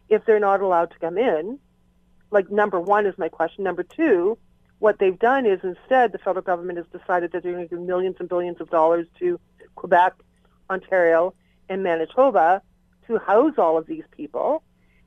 if 0.10 0.26
they're 0.26 0.40
not 0.40 0.62
allowed 0.62 0.92
to 0.92 1.00
come 1.00 1.18
in? 1.18 1.60
Like 2.32 2.50
number 2.52 2.80
one 2.80 3.06
is 3.06 3.18
my 3.18 3.30
question. 3.30 3.64
Number 3.64 3.84
two, 3.84 4.38
what 4.80 5.00
they've 5.00 5.18
done 5.18 5.46
is 5.46 5.60
instead 5.64 6.12
the 6.12 6.18
federal 6.18 6.44
government 6.44 6.78
has 6.78 6.88
decided 6.88 7.32
that 7.32 7.44
they're 7.44 7.54
going 7.54 7.68
to 7.68 7.76
give 7.76 7.84
millions 7.86 8.18
and 8.20 8.28
billions 8.28 8.60
of 8.60 8.70
dollars 8.70 9.08
to 9.20 9.40
Quebec, 9.76 10.14
Ontario, 10.70 11.34
and 11.70 11.84
Manitoba 11.84 12.62
to 13.08 13.18
house 13.20 13.54
all 13.58 13.78
of 13.78 13.86
these 13.88 14.04
people. 14.12 14.64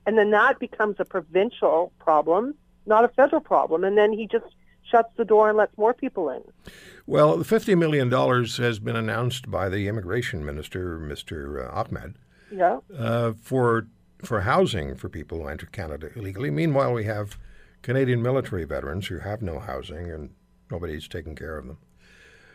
And 0.06 0.16
then 0.16 0.30
that 0.30 0.58
becomes 0.58 0.96
a 0.98 1.04
provincial 1.04 1.92
problem, 1.98 2.54
not 2.86 3.04
a 3.04 3.08
federal 3.08 3.42
problem. 3.42 3.84
And 3.84 3.98
then 3.98 4.12
he 4.12 4.26
just 4.26 4.46
shuts 4.90 5.10
the 5.16 5.24
door 5.24 5.50
and 5.50 5.58
lets 5.58 5.76
more 5.76 5.92
people 5.92 6.30
in. 6.30 6.42
Well, 7.06 7.36
the 7.36 7.44
$50 7.44 7.76
million 7.76 8.10
has 8.10 8.78
been 8.78 8.96
announced 8.96 9.50
by 9.50 9.68
the 9.68 9.86
immigration 9.86 10.46
minister, 10.46 10.98
Mr. 10.98 11.70
Ahmed, 11.74 12.14
Yeah. 12.50 12.78
uh, 12.96 13.32
for, 13.42 13.86
for 14.24 14.42
housing 14.42 14.94
for 14.94 15.08
people 15.08 15.38
who 15.38 15.48
enter 15.48 15.66
Canada 15.66 16.10
illegally. 16.16 16.50
Meanwhile, 16.50 16.92
we 16.92 17.04
have 17.04 17.38
Canadian 17.82 18.22
military 18.22 18.64
veterans 18.64 19.06
who 19.06 19.18
have 19.18 19.42
no 19.42 19.60
housing 19.60 20.10
and 20.10 20.30
nobody's 20.70 21.08
taking 21.08 21.34
care 21.34 21.56
of 21.56 21.66
them. 21.66 21.78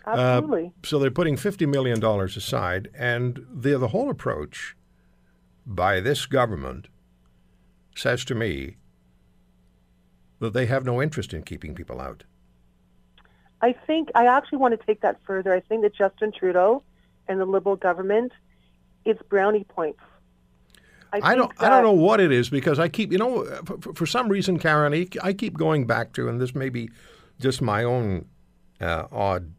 Uh, 0.06 0.10
Absolutely. 0.10 0.73
So 0.84 0.99
they're 0.99 1.12
putting 1.12 1.38
$50 1.38 1.67
million 1.67 2.04
aside, 2.04 2.89
and 2.97 3.45
the, 3.49 3.78
the 3.78 3.89
whole 3.89 4.10
approach 4.10 4.76
by 5.65 6.02
this 6.02 6.26
government 6.26 6.88
says 7.95 8.26
to 8.26 8.36
me 8.36 8.76
that 10.39 10.54
they 10.54 10.65
have 10.65 10.84
no 10.84 11.02
interest 11.02 11.34
in 11.34 11.43
keeping 11.43 11.73
people 11.73 12.02
out. 12.02 12.26
I 13.62 13.71
think 13.71 14.10
I 14.13 14.26
actually 14.26 14.58
want 14.58 14.78
to 14.78 14.86
take 14.86 14.99
that 15.02 15.19
further. 15.26 15.54
I 15.54 15.62
think 15.62 15.84
that 15.84 15.95
Justin 15.95 16.34
Trudeau 16.38 16.84
and 17.30 17.39
the 17.39 17.45
Liberal 17.45 17.78
government, 17.78 18.34
it's 19.06 19.21
brownie 19.30 19.63
points. 19.63 20.02
I, 21.21 21.36
think 21.36 21.38
don't. 21.38 21.62
I 21.62 21.69
don't 21.69 21.84
know 21.84 21.91
what 21.91 22.19
it 22.19 22.32
is 22.32 22.49
because 22.49 22.80
I 22.80 22.88
keep, 22.88 23.12
you 23.12 23.17
know, 23.17 23.45
for, 23.65 23.93
for 23.93 24.06
some 24.06 24.30
reason, 24.30 24.60
Karen, 24.60 24.93
I, 24.93 25.08
I 25.21 25.34
keep 25.34 25.58
going 25.58 25.86
back 25.86 26.13
to, 26.13 26.28
and 26.28 26.41
this 26.41 26.56
may 26.56 26.69
be 26.69 26.89
just 27.39 27.62
my 27.62 27.84
own 27.84 28.26
uh, 28.82 29.06
odd 29.12 29.54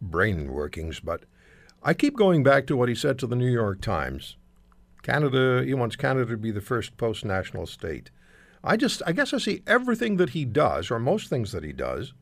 brain 0.00 0.52
workings, 0.52 1.00
but 1.00 1.24
I 1.82 1.94
keep 1.94 2.16
going 2.16 2.42
back 2.42 2.66
to 2.66 2.76
what 2.76 2.88
he 2.88 2.94
said 2.94 3.18
to 3.20 3.26
the 3.26 3.36
New 3.36 3.50
York 3.50 3.80
Times. 3.80 4.36
Canada, 5.02 5.62
he 5.64 5.72
wants 5.74 5.94
Canada 5.94 6.32
to 6.32 6.36
be 6.36 6.50
the 6.50 6.60
first 6.60 6.96
post-national 6.96 7.66
state. 7.66 8.10
I 8.64 8.76
just, 8.76 9.02
I 9.06 9.12
guess, 9.12 9.32
I 9.32 9.38
see 9.38 9.62
everything 9.66 10.16
that 10.16 10.30
he 10.30 10.44
does, 10.44 10.90
or 10.90 10.98
most 10.98 11.28
things 11.28 11.52
that 11.52 11.62
he 11.62 11.72
does, 11.72 12.12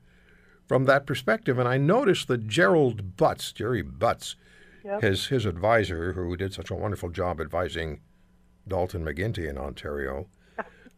from 0.66 0.85
that 0.85 1.07
perspective, 1.07 1.59
and 1.59 1.68
I 1.68 1.78
noticed 1.78 2.28
that 2.28 2.46
Gerald 2.46 3.16
Butts, 3.16 3.52
Jerry 3.52 3.83
Butts, 3.83 4.37
Yep. 4.85 5.00
his 5.00 5.26
his 5.28 5.46
advisor, 5.46 6.12
who 6.12 6.37
did 6.37 6.52
such 6.52 6.70
a 6.70 6.74
wonderful 6.74 7.09
job 7.09 7.40
advising 7.40 8.00
Dalton 8.66 9.05
McGuinty 9.05 9.48
in 9.48 9.59
Ontario. 9.59 10.27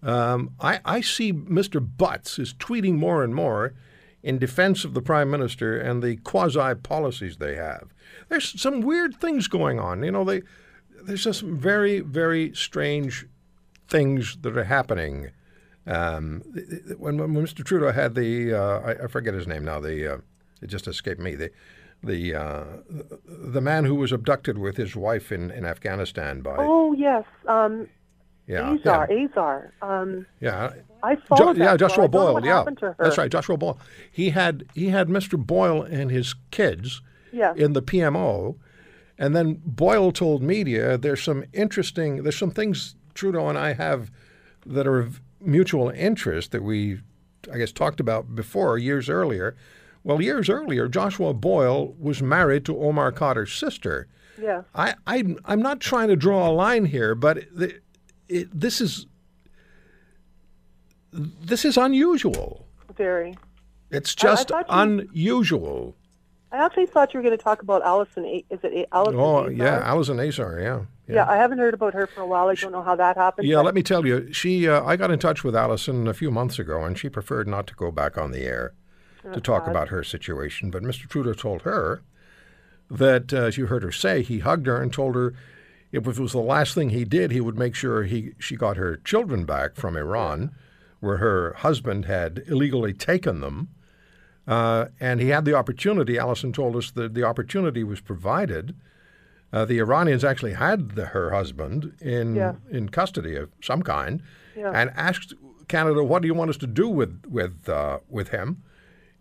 Um, 0.03 0.51
I, 0.61 0.81
I 0.85 1.01
see 1.01 1.33
Mr. 1.33 1.85
Butts 1.85 2.39
is 2.39 2.55
tweeting 2.55 2.95
more 2.95 3.25
and 3.25 3.35
more 3.35 3.75
in 4.23 4.39
defense 4.39 4.85
of 4.85 4.95
the 4.95 5.03
Prime 5.03 5.31
Minister 5.31 5.79
and 5.79 6.03
the 6.03 6.17
quasi 6.17 6.75
policies 6.75 7.37
they 7.37 7.57
have. 7.57 7.95
There's 8.29 8.61
some 8.61 8.81
weird 8.81 9.17
things 9.17 9.49
going 9.49 9.81
on. 9.81 10.03
You 10.03 10.13
know, 10.13 10.25
they, 10.25 10.43
there's 11.05 11.25
just 11.25 11.41
some 11.41 11.59
very, 11.59 12.01
very 12.01 12.55
strange 12.55 13.27
things 13.89 14.37
that 14.43 14.57
are 14.57 14.65
happening. 14.65 15.31
Um, 15.87 16.43
when, 16.99 17.19
when 17.19 17.35
Mr. 17.35 17.65
Trudeau 17.65 17.93
had 17.93 18.15
the, 18.15 18.53
uh, 18.53 18.81
I, 18.81 19.05
I 19.05 19.07
forget 19.07 19.35
his 19.35 19.47
name 19.47 19.65
now, 19.65 19.81
the, 19.81 20.15
uh, 20.15 20.19
it 20.61 20.67
just 20.67 20.89
escaped 20.89 21.21
me, 21.21 21.37
the, 21.37 21.51
the, 22.03 22.35
uh, 22.35 22.65
the 23.27 23.61
man 23.61 23.85
who 23.85 23.95
was 23.95 24.13
abducted 24.13 24.59
with 24.59 24.77
his 24.77 24.95
wife 24.95 25.33
in, 25.33 25.51
in 25.51 25.65
Afghanistan 25.65 26.41
by, 26.41 26.57
Oh 26.59 26.93
yes, 26.93 27.25
um, 27.49 27.89
yeah, 28.47 28.77
Azer, 28.77 28.85
yeah, 28.85 29.27
Azer. 29.27 29.71
Um, 29.83 30.27
yeah, 30.41 30.73
I 31.03 31.17
Jo- 31.17 31.21
followed 31.27 31.57
that. 31.57 31.65
yeah. 31.65 31.77
Joshua 31.77 32.05
I 32.05 32.07
Boyle. 32.09 32.45
Yeah, 32.45 32.59
happened 32.59 32.79
to 32.79 32.87
her. 32.87 32.97
that's 32.99 33.19
right, 33.19 33.31
Joshua 33.31 33.57
Boyle. 33.57 33.79
He 34.11 34.31
had 34.31 34.67
he 34.75 34.89
had 34.91 35.09
Mr. 35.09 35.37
Boyle 35.39 35.83
and 35.83 36.11
his 36.11 36.35
kids 36.53 37.03
Yeah. 37.33 37.55
in 37.57 37.73
the 37.73 37.83
PMO, 37.83 38.57
and 39.19 39.35
then 39.35 39.61
Boyle 39.65 40.13
told 40.13 40.43
media 40.43 40.97
there's 40.97 41.23
some 41.23 41.45
interesting 41.53 42.23
there's 42.23 42.39
some 42.39 42.53
things 42.53 42.95
Trudeau 43.15 43.49
and 43.49 43.59
I 43.59 43.73
have 43.73 44.11
that 44.65 44.87
are 44.87 44.99
of 45.01 45.21
mutual 45.41 45.89
interest 45.91 46.53
that 46.53 46.63
we 46.63 47.01
I 47.53 47.59
guess 47.59 47.73
talked 47.73 47.99
about 48.01 48.35
before 48.37 48.79
years 48.79 49.09
earlier. 49.11 49.57
Well, 50.07 50.23
years 50.23 50.49
earlier, 50.49 50.87
Joshua 50.87 51.35
Boyle 51.35 51.93
was 51.99 52.23
married 52.23 52.65
to 52.67 52.79
Omar 52.81 53.11
Khadr's 53.11 53.53
sister. 53.53 54.07
Yeah. 54.41 54.63
I, 54.73 54.95
I 55.05 55.35
I'm 55.47 55.61
not 55.61 55.81
trying 55.81 56.07
to 56.09 56.15
draw 56.17 56.49
a 56.49 56.53
line 56.53 56.85
here, 56.85 57.17
but 57.17 57.39
it, 57.39 57.83
it, 58.29 58.49
this 58.61 58.81
is 58.81 59.09
this 61.13 61.65
is 61.65 61.77
unusual. 61.77 62.69
Very. 62.97 63.37
It's 63.91 64.15
I- 64.25 64.29
I 64.29 64.35
just 64.37 64.51
you- 64.51 64.65
unusual. 64.69 65.97
I 66.53 66.65
actually 66.65 66.87
thought 66.87 67.13
you 67.13 67.19
were 67.19 67.25
going 67.25 67.37
to 67.37 67.43
talk 67.43 67.63
about 67.63 67.83
Alison. 67.83 68.25
A- 68.25 68.45
Is 68.49 68.61
it 68.63 68.73
A- 68.73 68.95
Alison? 68.95 69.19
Oh 69.19 69.43
Azer? 69.47 69.59
yeah, 69.59 69.81
Alison 69.85 70.19
Azer. 70.19 70.63
Yeah, 70.63 70.85
Yeah. 71.13 71.29
I 71.29 71.37
haven't 71.37 71.59
heard 71.59 71.75
about 71.75 71.95
her 71.95 72.07
for 72.07 72.21
a 72.21 72.27
while. 72.27 72.47
I 72.49 72.55
don't 72.55 72.71
know 72.71 72.83
how 72.85 72.95
that 72.95 73.17
happened. 73.17 73.49
Yeah, 73.49 73.59
let 73.61 73.75
me 73.75 73.83
tell 73.83 74.07
you, 74.07 74.33
she 74.33 74.69
uh, 74.69 74.85
I 74.85 74.95
got 74.95 75.11
in 75.11 75.19
touch 75.19 75.43
with 75.43 75.57
Alison 75.57 76.07
a 76.07 76.15
few 76.15 76.31
months 76.31 76.61
ago, 76.61 76.85
and 76.85 76.97
she 76.97 77.09
preferred 77.09 77.49
not 77.49 77.67
to 77.67 77.75
go 77.75 77.91
back 77.91 78.17
on 78.17 78.31
the 78.31 78.43
air 78.45 78.73
to 79.35 79.41
talk 79.41 79.67
about 79.67 79.89
her 79.89 80.03
situation. 80.05 80.71
But 80.71 80.83
Mr. 80.83 81.09
Trudeau 81.09 81.33
told 81.33 81.63
her 81.63 82.03
that, 82.91 83.33
uh, 83.33 83.39
as 83.39 83.59
you 83.59 83.67
heard 83.67 83.83
her 83.83 83.93
say, 83.93 84.23
he 84.23 84.41
hugged 84.41 84.67
her 84.67 84.81
and 84.81 84.93
told 84.93 85.15
her 85.15 85.35
if 85.93 86.07
it 86.07 86.19
was 86.19 86.33
the 86.33 86.39
last 86.39 86.75
thing 86.75 86.91
he 86.91 87.05
did, 87.05 87.31
he 87.31 87.41
would 87.41 87.59
make 87.59 87.75
sure 87.75 88.03
he 88.05 88.33
she 88.39 88.57
got 88.57 88.77
her 88.77 88.97
children 88.99 89.45
back 89.45 89.77
from 89.77 89.97
Iran, 89.97 90.51
where 91.01 91.17
her 91.19 91.55
husband 91.59 92.05
had 92.07 92.43
illegally 92.47 92.93
taken 92.93 93.41
them. 93.41 93.69
Uh, 94.47 94.87
and 95.01 95.21
he 95.21 95.29
had 95.31 95.45
the 95.45 95.55
opportunity. 95.55 96.19
Alison 96.19 96.53
told 96.53 96.77
us 96.77 96.91
that 96.93 97.15
the 97.15 97.25
opportunity 97.25 97.83
was 97.83 98.01
provided. 98.01 98.75
Uh, 99.53 99.65
the 99.65 99.79
Iranians 99.79 100.25
actually 100.25 100.53
had 100.53 100.91
the, 100.93 101.07
her 101.07 101.31
husband 101.31 101.93
in 102.01 102.35
Yeah. 102.37 102.55
in 102.71 102.89
custody 102.91 103.37
of 103.37 103.51
some 103.63 103.83
kind, 103.83 104.23
Yeah. 104.57 104.71
and 104.73 104.91
asked 104.97 105.35
Canada, 105.69 106.05
"What 106.05 106.23
do 106.23 106.29
you 106.29 106.35
want 106.35 106.51
us 106.51 106.57
to 106.59 106.67
do 106.67 106.89
with 106.89 107.25
with 107.29 107.69
uh, 107.69 107.99
with 108.09 108.29
him?" 108.29 108.63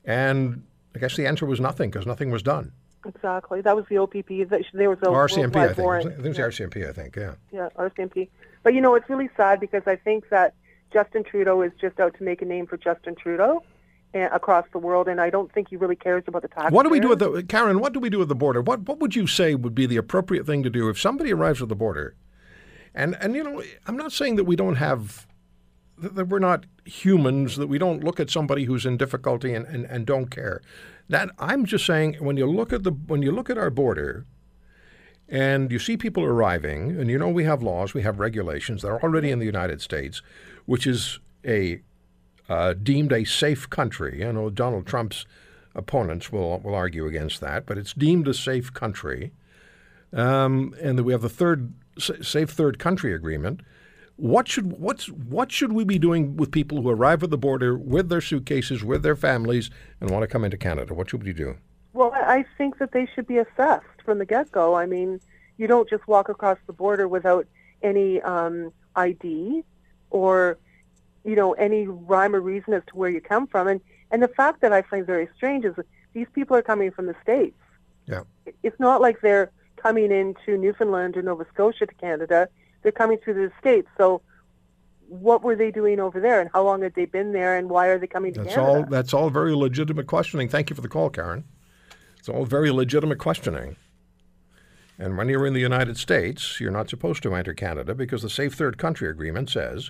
And 0.05 0.63
I 0.95 0.99
guess 0.99 1.15
the 1.15 1.27
answer 1.27 1.45
was 1.45 1.59
nothing 1.59 1.89
because 1.89 2.05
nothing 2.05 2.31
was 2.31 2.43
done. 2.43 2.71
Exactly. 3.05 3.61
That 3.61 3.75
was 3.75 3.85
the 3.89 3.97
OPP. 3.97 4.27
There 4.73 4.89
was 4.89 4.99
a 5.01 5.05
RCMP, 5.05 5.55
I 5.55 5.67
think. 5.67 5.77
warrant. 5.77 6.07
I 6.07 6.09
think 6.09 6.25
it 6.25 6.27
was 6.27 6.37
the 6.37 6.43
RCMP. 6.63 6.89
I 6.89 6.91
think. 6.91 7.15
Yeah. 7.15 7.35
Yeah, 7.51 7.69
RCMP. 7.77 8.29
But 8.63 8.73
you 8.73 8.81
know, 8.81 8.95
it's 8.95 9.09
really 9.09 9.29
sad 9.37 9.59
because 9.59 9.83
I 9.85 9.95
think 9.95 10.29
that 10.29 10.55
Justin 10.91 11.23
Trudeau 11.23 11.61
is 11.61 11.71
just 11.79 11.99
out 11.99 12.15
to 12.17 12.23
make 12.23 12.41
a 12.41 12.45
name 12.45 12.65
for 12.65 12.77
Justin 12.77 13.15
Trudeau 13.15 13.63
and, 14.13 14.33
across 14.33 14.65
the 14.71 14.79
world, 14.79 15.07
and 15.07 15.21
I 15.21 15.29
don't 15.29 15.51
think 15.51 15.69
he 15.69 15.75
really 15.75 15.95
cares 15.95 16.23
about 16.27 16.41
the 16.41 16.47
taxpayers. 16.47 16.71
What 16.71 16.83
do 16.83 16.89
we 16.89 16.99
do 16.99 17.11
at 17.11 17.19
the 17.19 17.43
Karen? 17.43 17.79
What 17.79 17.93
do 17.93 17.99
we 17.99 18.09
do 18.09 18.21
at 18.21 18.27
the 18.27 18.35
border? 18.35 18.61
What 18.61 18.81
what 18.87 18.99
would 18.99 19.15
you 19.15 19.27
say 19.27 19.53
would 19.53 19.75
be 19.75 19.85
the 19.85 19.97
appropriate 19.97 20.45
thing 20.45 20.63
to 20.63 20.69
do 20.69 20.89
if 20.89 20.99
somebody 20.99 21.31
arrives 21.31 21.61
at 21.61 21.69
the 21.69 21.75
border? 21.75 22.15
And 22.95 23.15
and 23.19 23.35
you 23.35 23.43
know, 23.43 23.61
I'm 23.85 23.97
not 23.97 24.11
saying 24.11 24.37
that 24.37 24.45
we 24.45 24.55
don't 24.55 24.75
have 24.75 25.27
that 25.97 26.27
we're 26.27 26.39
not 26.39 26.65
humans, 26.85 27.55
that 27.55 27.67
we 27.67 27.77
don't 27.77 28.03
look 28.03 28.19
at 28.19 28.29
somebody 28.29 28.65
who's 28.65 28.85
in 28.85 28.97
difficulty 28.97 29.53
and, 29.53 29.65
and, 29.65 29.85
and 29.85 30.05
don't 30.05 30.29
care. 30.29 30.61
That 31.09 31.29
I'm 31.39 31.65
just 31.65 31.85
saying 31.85 32.15
when 32.19 32.37
you 32.37 32.45
look 32.45 32.73
at 32.73 32.83
the 32.83 32.91
when 32.91 33.21
you 33.21 33.31
look 33.31 33.49
at 33.49 33.57
our 33.57 33.69
border 33.69 34.25
and 35.27 35.71
you 35.71 35.79
see 35.79 35.97
people 35.97 36.23
arriving, 36.23 36.99
and 36.99 37.09
you 37.09 37.17
know 37.17 37.29
we 37.29 37.45
have 37.45 37.63
laws, 37.63 37.93
we 37.93 38.01
have 38.01 38.19
regulations 38.19 38.81
that 38.81 38.89
are 38.89 39.01
already 39.01 39.31
in 39.31 39.39
the 39.39 39.45
United 39.45 39.81
States, 39.81 40.21
which 40.65 40.85
is 40.85 41.19
a 41.45 41.81
uh, 42.49 42.73
deemed 42.73 43.11
a 43.11 43.23
safe 43.23 43.69
country. 43.69 44.25
I 44.25 44.31
know 44.31 44.49
Donald 44.49 44.85
Trump's 44.85 45.25
opponents 45.73 46.31
will 46.31 46.59
will 46.59 46.75
argue 46.75 47.05
against 47.05 47.41
that, 47.41 47.65
but 47.65 47.77
it's 47.77 47.93
deemed 47.93 48.27
a 48.27 48.33
safe 48.33 48.73
country, 48.73 49.31
um, 50.13 50.75
and 50.81 50.97
that 50.97 51.03
we 51.03 51.13
have 51.13 51.21
the 51.21 51.29
third 51.29 51.73
safe 51.97 52.49
third 52.49 52.79
country 52.79 53.13
agreement. 53.13 53.61
What 54.17 54.47
should 54.47 54.79
what's 54.79 55.09
what 55.09 55.51
should 55.51 55.73
we 55.73 55.83
be 55.83 55.99
doing 55.99 56.37
with 56.37 56.51
people 56.51 56.81
who 56.81 56.89
arrive 56.89 57.21
at 57.23 57.31
the 57.31 57.37
border 57.37 57.77
with 57.77 58.07
their 58.09 58.21
suitcases, 58.21 58.83
with 58.83 59.03
their 59.03 59.15
families, 59.15 59.69
and 59.99 60.09
want 60.09 60.23
to 60.23 60.27
come 60.27 60.45
into 60.45 60.57
Canada? 60.57 60.93
What 60.93 61.09
should 61.09 61.23
we 61.23 61.33
do? 61.33 61.57
Well, 61.93 62.11
I 62.13 62.45
think 62.57 62.77
that 62.79 62.91
they 62.91 63.07
should 63.13 63.27
be 63.27 63.37
assessed 63.37 64.01
from 64.03 64.19
the 64.19 64.25
get-go. 64.25 64.75
I 64.75 64.85
mean, 64.85 65.19
you 65.57 65.67
don't 65.67 65.89
just 65.89 66.07
walk 66.07 66.29
across 66.29 66.57
the 66.67 66.73
border 66.73 67.07
without 67.07 67.47
any 67.81 68.21
um, 68.21 68.71
ID 68.95 69.63
or, 70.09 70.57
you 71.23 71.35
know, 71.35 71.53
any 71.53 71.87
rhyme 71.87 72.35
or 72.35 72.41
reason 72.41 72.73
as 72.73 72.83
to 72.87 72.95
where 72.95 73.09
you 73.09 73.21
come 73.21 73.47
from. 73.47 73.67
And 73.67 73.81
and 74.11 74.21
the 74.23 74.27
fact 74.29 74.61
that 74.61 74.71
I 74.71 74.81
find 74.81 75.05
very 75.05 75.27
strange 75.35 75.65
is 75.65 75.75
that 75.75 75.87
these 76.13 76.27
people 76.33 76.55
are 76.55 76.61
coming 76.61 76.91
from 76.91 77.07
the 77.07 77.15
states. 77.21 77.57
Yeah. 78.05 78.21
It's 78.63 78.79
not 78.79 79.01
like 79.01 79.21
they're 79.21 79.51
coming 79.75 80.11
into 80.11 80.57
Newfoundland 80.57 81.17
or 81.17 81.21
Nova 81.21 81.45
Scotia 81.53 81.85
to 81.85 81.93
Canada. 81.95 82.47
They're 82.85 82.91
coming 82.91 83.17
through 83.17 83.33
the 83.33 83.51
states. 83.59 83.87
So, 83.97 84.21
what 85.07 85.43
were 85.43 85.55
they 85.55 85.71
doing 85.71 85.99
over 85.99 86.19
there, 86.19 86.39
and 86.39 86.51
how 86.53 86.61
long 86.61 86.83
had 86.83 86.93
they 86.93 87.05
been 87.05 87.31
there, 87.31 87.57
and 87.57 87.67
why 87.67 87.87
are 87.87 87.97
they 87.97 88.05
coming 88.05 88.31
to 88.35 88.43
That's 88.43 88.53
Canada? 88.53 88.77
all. 88.77 88.85
That's 88.85 89.11
all 89.11 89.31
very 89.31 89.55
legitimate 89.55 90.05
questioning. 90.05 90.49
Thank 90.49 90.69
you 90.69 90.75
for 90.75 90.83
the 90.83 90.87
call, 90.87 91.09
Karen. 91.09 91.45
It's 92.19 92.29
all 92.29 92.45
very 92.45 92.69
legitimate 92.69 93.17
questioning. 93.17 93.75
And 94.99 95.17
when 95.17 95.29
you're 95.29 95.47
in 95.47 95.53
the 95.53 95.59
United 95.59 95.97
States, 95.97 96.59
you're 96.59 96.69
not 96.69 96.91
supposed 96.91 97.23
to 97.23 97.33
enter 97.33 97.55
Canada 97.55 97.95
because 97.95 98.21
the 98.21 98.29
Safe 98.29 98.53
Third 98.53 98.77
Country 98.77 99.09
Agreement 99.09 99.49
says 99.49 99.89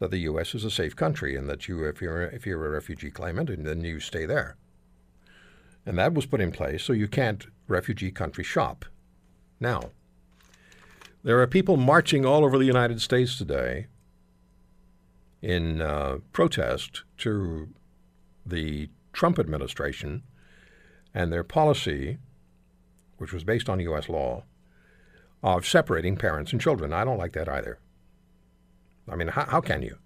that 0.00 0.10
the 0.10 0.18
U.S. 0.18 0.56
is 0.56 0.64
a 0.64 0.72
safe 0.72 0.96
country 0.96 1.36
and 1.36 1.48
that 1.48 1.68
you, 1.68 1.84
if 1.84 2.02
you're 2.02 2.24
if 2.24 2.46
you're 2.46 2.66
a 2.66 2.70
refugee 2.70 3.12
claimant, 3.12 3.48
and 3.48 3.64
then 3.64 3.84
you 3.84 4.00
stay 4.00 4.26
there. 4.26 4.56
And 5.86 5.96
that 5.98 6.14
was 6.14 6.26
put 6.26 6.40
in 6.40 6.50
place 6.50 6.82
so 6.82 6.92
you 6.92 7.06
can't 7.06 7.46
refugee 7.68 8.10
country 8.10 8.42
shop. 8.42 8.86
Now, 9.60 9.90
there 11.24 11.40
are 11.40 11.46
people 11.46 11.78
marching 11.78 12.24
all 12.26 12.44
over 12.44 12.58
the 12.58 12.66
United 12.66 13.00
States 13.00 13.36
today 13.36 13.86
in 15.42 15.80
uh, 15.80 16.18
protest 16.32 17.02
to 17.16 17.70
the 18.44 18.90
Trump 19.14 19.38
administration 19.38 20.22
and 21.14 21.32
their 21.32 21.42
policy, 21.42 22.18
which 23.16 23.32
was 23.32 23.42
based 23.42 23.70
on 23.70 23.80
U.S. 23.80 24.08
law, 24.08 24.44
of 25.42 25.66
separating 25.66 26.16
parents 26.16 26.52
and 26.52 26.60
children. 26.60 26.92
I 26.92 27.04
don't 27.04 27.18
like 27.18 27.32
that 27.32 27.48
either. 27.48 27.78
I 29.08 29.16
mean, 29.16 29.28
how, 29.28 29.44
how 29.44 29.60
can 29.60 29.82
you? 29.82 29.98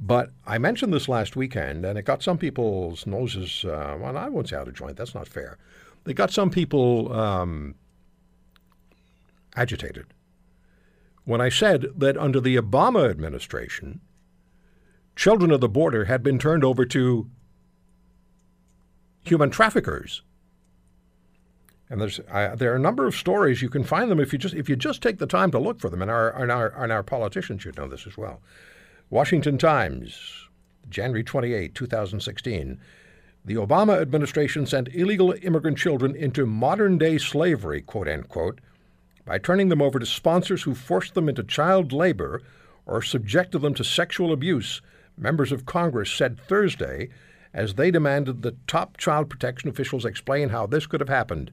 But 0.00 0.30
I 0.46 0.58
mentioned 0.58 0.92
this 0.92 1.08
last 1.08 1.36
weekend, 1.36 1.84
and 1.84 1.98
it 1.98 2.02
got 2.02 2.22
some 2.22 2.38
people's 2.38 3.06
noses. 3.06 3.64
Uh, 3.64 3.96
well, 4.00 4.16
I 4.16 4.28
won't 4.28 4.48
say 4.48 4.56
out 4.56 4.68
of 4.68 4.74
joint. 4.74 4.96
That's 4.96 5.14
not 5.14 5.28
fair. 5.28 5.58
It 6.06 6.14
got 6.14 6.30
some 6.30 6.50
people 6.50 7.12
um, 7.12 7.74
agitated 9.58 10.06
when 11.28 11.42
I 11.42 11.50
said 11.50 11.88
that 11.94 12.16
under 12.16 12.40
the 12.40 12.56
Obama 12.56 13.10
administration, 13.10 14.00
children 15.14 15.50
of 15.50 15.60
the 15.60 15.68
border 15.68 16.06
had 16.06 16.22
been 16.22 16.38
turned 16.38 16.64
over 16.64 16.86
to 16.86 17.28
human 19.24 19.50
traffickers. 19.50 20.22
And 21.90 22.00
there's 22.00 22.18
there 22.56 22.72
are 22.72 22.76
a 22.76 22.78
number 22.78 23.06
of 23.06 23.14
stories 23.14 23.60
you 23.60 23.68
can 23.68 23.84
find 23.84 24.10
them 24.10 24.20
if 24.20 24.32
you 24.32 24.38
just 24.38 24.54
if 24.54 24.70
you 24.70 24.76
just 24.76 25.02
take 25.02 25.18
the 25.18 25.26
time 25.26 25.50
to 25.50 25.58
look 25.58 25.80
for 25.80 25.90
them. 25.90 26.00
And 26.00 26.10
our 26.10 26.30
and 26.30 26.50
our, 26.50 26.68
and 26.82 26.90
our 26.90 27.02
politicians 27.02 27.60
should 27.60 27.76
know 27.76 27.88
this 27.88 28.06
as 28.06 28.16
well. 28.16 28.40
Washington 29.10 29.58
Times, 29.58 30.48
January 30.88 31.24
28, 31.24 31.74
2016. 31.74 32.80
The 33.44 33.54
Obama 33.54 34.00
administration 34.00 34.64
sent 34.64 34.94
illegal 34.94 35.34
immigrant 35.42 35.76
children 35.76 36.14
into 36.16 36.46
modern 36.46 36.96
day 36.96 37.18
slavery, 37.18 37.82
quote 37.82 38.08
unquote, 38.08 38.60
by 39.28 39.36
turning 39.36 39.68
them 39.68 39.82
over 39.82 39.98
to 39.98 40.06
sponsors 40.06 40.62
who 40.62 40.74
forced 40.74 41.12
them 41.12 41.28
into 41.28 41.42
child 41.42 41.92
labor 41.92 42.40
or 42.86 43.02
subjected 43.02 43.58
them 43.58 43.74
to 43.74 43.84
sexual 43.84 44.32
abuse, 44.32 44.80
members 45.18 45.52
of 45.52 45.66
Congress 45.66 46.10
said 46.10 46.40
Thursday 46.40 47.10
as 47.52 47.74
they 47.74 47.90
demanded 47.90 48.40
that 48.40 48.66
top 48.66 48.96
child 48.96 49.28
protection 49.28 49.68
officials 49.68 50.06
explain 50.06 50.48
how 50.48 50.64
this 50.66 50.86
could 50.86 51.00
have 51.00 51.10
happened. 51.10 51.50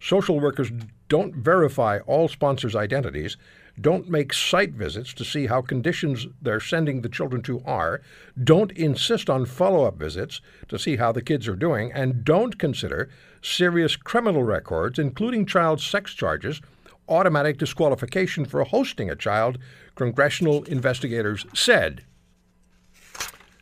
Social 0.00 0.38
workers 0.38 0.70
don't 1.08 1.34
verify 1.34 1.98
all 2.06 2.28
sponsors' 2.28 2.76
identities, 2.76 3.36
don't 3.80 4.08
make 4.08 4.32
site 4.32 4.72
visits 4.74 5.12
to 5.14 5.24
see 5.24 5.48
how 5.48 5.60
conditions 5.62 6.28
they're 6.40 6.60
sending 6.60 7.00
the 7.00 7.08
children 7.08 7.42
to 7.42 7.60
are, 7.66 8.02
don't 8.42 8.70
insist 8.72 9.28
on 9.28 9.46
follow 9.46 9.84
up 9.84 9.98
visits 9.98 10.40
to 10.68 10.78
see 10.78 10.94
how 10.94 11.10
the 11.10 11.22
kids 11.22 11.48
are 11.48 11.56
doing, 11.56 11.90
and 11.92 12.24
don't 12.24 12.56
consider 12.56 13.08
serious 13.42 13.96
criminal 13.96 14.44
records, 14.44 14.96
including 14.96 15.44
child 15.44 15.80
sex 15.80 16.14
charges, 16.14 16.60
automatic 17.08 17.58
disqualification 17.58 18.44
for 18.44 18.62
hosting 18.64 19.10
a 19.10 19.16
child, 19.16 19.58
congressional 19.94 20.64
investigators 20.64 21.46
said. 21.54 22.04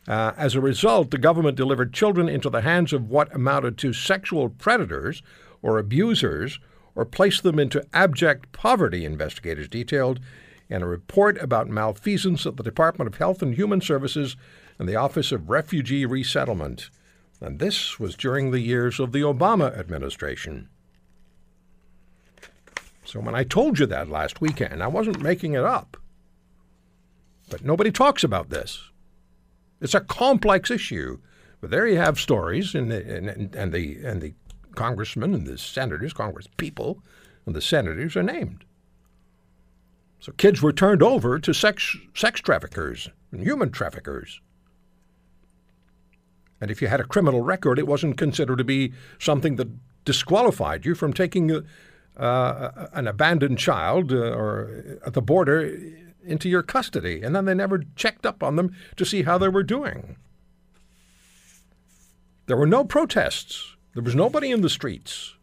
Uh, 0.07 0.33
as 0.37 0.53
a 0.53 0.61
result, 0.61 1.11
the 1.11 1.17
government 1.17 1.57
delivered 1.57 1.93
children 1.93 2.29
into 2.29 2.49
the 2.49 2.61
hands 2.61 2.93
of 2.93 3.09
what 3.09 3.33
amounted 3.33 3.77
to 3.77 3.93
sexual 3.93 4.49
predators 4.49 5.23
or 5.61 5.79
abusers 5.79 6.59
or 6.93 7.05
placed 7.05 7.43
them 7.43 7.59
into 7.59 7.85
abject 7.93 8.51
poverty, 8.51 9.03
investigators 9.03 9.67
detailed 9.67 10.19
in 10.69 10.81
a 10.81 10.87
report 10.87 11.41
about 11.41 11.67
malfeasance 11.67 12.45
at 12.45 12.57
the 12.57 12.63
Department 12.63 13.07
of 13.07 13.17
Health 13.17 13.41
and 13.41 13.55
Human 13.55 13.81
Services 13.81 14.35
and 14.79 14.87
the 14.87 14.95
Office 14.95 15.31
of 15.31 15.49
Refugee 15.49 16.05
Resettlement. 16.05 16.89
And 17.41 17.59
this 17.59 17.99
was 17.99 18.15
during 18.15 18.51
the 18.51 18.61
years 18.61 18.99
of 18.99 19.11
the 19.11 19.21
Obama 19.21 19.77
administration. 19.77 20.69
So 23.05 23.19
when 23.19 23.35
I 23.35 23.43
told 23.43 23.79
you 23.79 23.85
that 23.85 24.09
last 24.09 24.41
weekend, 24.41 24.81
I 24.81 24.87
wasn't 24.87 25.21
making 25.21 25.53
it 25.53 25.63
up. 25.63 25.97
But 27.49 27.63
nobody 27.63 27.91
talks 27.91 28.23
about 28.23 28.49
this. 28.49 28.89
It's 29.79 29.93
a 29.93 30.01
complex 30.01 30.71
issue. 30.71 31.19
But 31.61 31.69
there 31.71 31.87
you 31.87 31.97
have 31.97 32.19
stories, 32.19 32.75
and 32.75 32.91
the, 32.91 33.15
and, 33.15 33.55
and 33.55 33.71
the 33.71 34.03
and 34.03 34.21
the 34.21 34.33
congressmen 34.75 35.33
and 35.33 35.47
the 35.47 35.57
senators, 35.57 36.13
Congress 36.13 36.47
people, 36.57 37.01
and 37.45 37.55
the 37.55 37.61
senators 37.61 38.15
are 38.15 38.23
named. 38.23 38.65
So 40.19 40.31
kids 40.33 40.61
were 40.61 40.73
turned 40.73 41.01
over 41.01 41.39
to 41.39 41.53
sex 41.53 41.95
sex 42.13 42.41
traffickers 42.41 43.09
and 43.31 43.43
human 43.43 43.71
traffickers. 43.71 44.41
And 46.59 46.71
if 46.71 46.81
you 46.81 46.87
had 46.87 46.99
a 46.99 47.05
criminal 47.05 47.41
record, 47.41 47.77
it 47.77 47.87
wasn't 47.87 48.17
considered 48.17 48.57
to 48.57 48.63
be 48.63 48.93
something 49.19 49.57
that 49.57 49.69
disqualified 50.05 50.85
you 50.85 50.95
from 50.95 51.13
taking 51.13 51.51
a, 51.51 51.63
uh, 52.17 52.87
an 52.93 53.07
abandoned 53.07 53.57
child 53.57 54.11
uh, 54.11 54.17
or 54.17 54.99
at 55.05 55.13
the 55.13 55.21
border 55.21 55.77
into 56.23 56.49
your 56.49 56.63
custody. 56.63 57.21
And 57.21 57.35
then 57.35 57.45
they 57.45 57.53
never 57.53 57.83
checked 57.95 58.25
up 58.25 58.41
on 58.43 58.55
them 58.55 58.75
to 58.95 59.05
see 59.05 59.23
how 59.23 59.37
they 59.37 59.49
were 59.49 59.63
doing. 59.63 60.17
There 62.47 62.57
were 62.57 62.67
no 62.67 62.83
protests. 62.83 63.75
There 63.93 64.03
was 64.03 64.15
nobody 64.15 64.51
in 64.51 64.61
the 64.61 64.69
streets. 64.69 65.33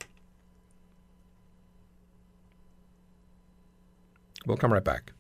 We'll 4.47 4.57
come 4.57 4.73
right 4.73 4.85
back. 4.85 5.13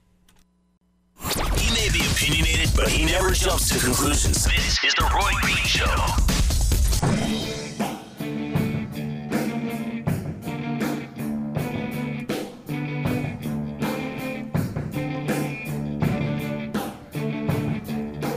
He 1.57 1.73
may 1.73 1.89
be 1.93 2.05
opinionated, 2.11 2.71
but 2.75 2.89
he 2.89 3.05
never 3.05 3.31
jumps 3.31 3.69
to 3.69 3.79
conclusions. 3.79 4.45
This 4.45 4.83
is 4.85 4.95
the 4.95 5.09
Roy 5.15 5.31
Green 5.41 5.57
Show. 5.65 7.52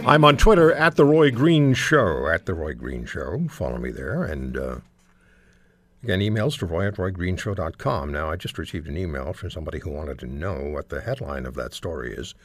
I'm 0.08 0.24
on 0.24 0.38
Twitter 0.38 0.72
at 0.72 0.98
the 0.98 1.04
Roy 1.04 1.32
Green 1.32 1.74
Show. 1.74 2.28
At 2.28 2.46
the 2.46 2.54
Roy 2.54 2.76
Green 2.76 3.08
Show. 3.08 3.48
Follow 3.50 3.80
me 3.80 3.90
there. 3.90 4.24
And 4.24 4.56
uh, 4.56 4.76
again, 6.04 6.20
emails 6.20 6.60
to 6.60 6.68
roy 6.68 6.88
at 6.88 6.98
roygreenshow.com. 6.98 8.12
Now, 8.12 8.30
I 8.30 8.36
just 8.36 8.60
received 8.60 8.88
an 8.88 8.98
email 8.98 9.34
from 9.34 9.50
somebody 9.50 9.80
who 9.80 9.90
wanted 9.90 10.20
to 10.20 10.28
know 10.28 10.62
what 10.62 10.90
the 10.90 11.02
headline 11.02 11.48
of 11.48 11.56
that 11.56 11.74
story 11.74 12.14
is 12.14 12.36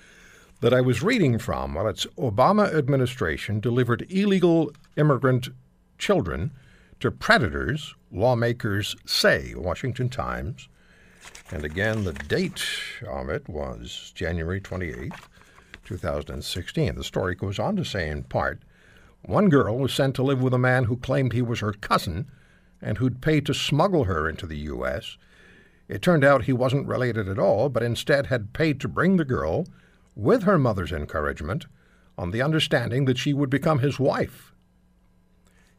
that 0.62 0.72
I 0.72 0.80
was 0.80 1.02
reading 1.02 1.38
from. 1.38 1.74
Well, 1.74 1.86
it's 1.88 2.06
Obama 2.16 2.74
administration 2.74 3.60
delivered 3.60 4.06
illegal 4.08 4.72
immigrant 4.96 5.50
children 5.98 6.52
to 7.00 7.10
predators, 7.10 7.94
lawmakers 8.10 8.96
say, 9.04 9.54
Washington 9.54 10.08
Times. 10.08 10.66
And 11.50 11.66
again, 11.66 12.04
the 12.04 12.14
date 12.14 12.64
of 13.06 13.28
it 13.28 13.46
was 13.50 14.12
January 14.14 14.62
28th. 14.62 15.26
2016. 15.90 16.94
The 16.94 17.02
story 17.02 17.34
goes 17.34 17.58
on 17.58 17.74
to 17.74 17.84
say, 17.84 18.08
in 18.08 18.22
part, 18.22 18.60
one 19.22 19.48
girl 19.48 19.76
was 19.76 19.92
sent 19.92 20.14
to 20.14 20.22
live 20.22 20.40
with 20.40 20.54
a 20.54 20.58
man 20.58 20.84
who 20.84 20.96
claimed 20.96 21.32
he 21.32 21.42
was 21.42 21.58
her 21.60 21.72
cousin 21.72 22.30
and 22.80 22.98
who'd 22.98 23.20
paid 23.20 23.44
to 23.46 23.54
smuggle 23.54 24.04
her 24.04 24.28
into 24.28 24.46
the 24.46 24.58
U.S. 24.58 25.18
It 25.88 26.00
turned 26.00 26.24
out 26.24 26.44
he 26.44 26.52
wasn't 26.52 26.86
related 26.86 27.28
at 27.28 27.40
all, 27.40 27.68
but 27.68 27.82
instead 27.82 28.26
had 28.26 28.52
paid 28.52 28.80
to 28.80 28.88
bring 28.88 29.16
the 29.16 29.24
girl, 29.24 29.66
with 30.14 30.44
her 30.44 30.58
mother's 30.58 30.92
encouragement, 30.92 31.66
on 32.16 32.30
the 32.30 32.40
understanding 32.40 33.04
that 33.06 33.18
she 33.18 33.34
would 33.34 33.50
become 33.50 33.80
his 33.80 33.98
wife. 33.98 34.54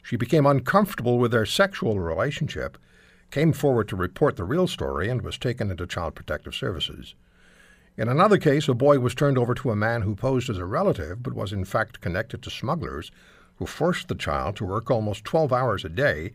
She 0.04 0.18
became 0.18 0.46
uncomfortable 0.46 1.20
with 1.20 1.32
their 1.32 1.46
sexual 1.46 2.00
relationship, 2.00 2.78
came 3.32 3.54
forward 3.54 3.88
to 3.88 3.96
report 3.96 4.36
the 4.36 4.44
real 4.44 4.68
story, 4.68 5.08
and 5.10 5.22
was 5.22 5.38
taken 5.38 5.72
into 5.72 5.88
Child 5.88 6.16
Protective 6.16 6.54
Services. 6.54 7.16
In 8.02 8.10
another 8.10 8.40
case, 8.40 8.68
a 8.68 8.74
boy 8.74 8.98
was 8.98 9.14
turned 9.14 9.38
over 9.38 9.54
to 9.54 9.70
a 9.70 9.76
man 9.76 10.02
who 10.02 10.16
posed 10.16 10.50
as 10.50 10.58
a 10.58 10.66
relative 10.66 11.22
but 11.22 11.36
was 11.36 11.54
in 11.54 11.64
fact 11.64 12.02
connected 12.02 12.42
to 12.42 12.50
smugglers 12.50 13.12
who 13.58 13.68
forced 13.68 14.08
the 14.08 14.16
child 14.16 14.56
to 14.56 14.66
work 14.66 14.90
almost 14.90 15.24
12 15.24 15.54
hours 15.54 15.86
a 15.86 15.90
day 15.90 16.32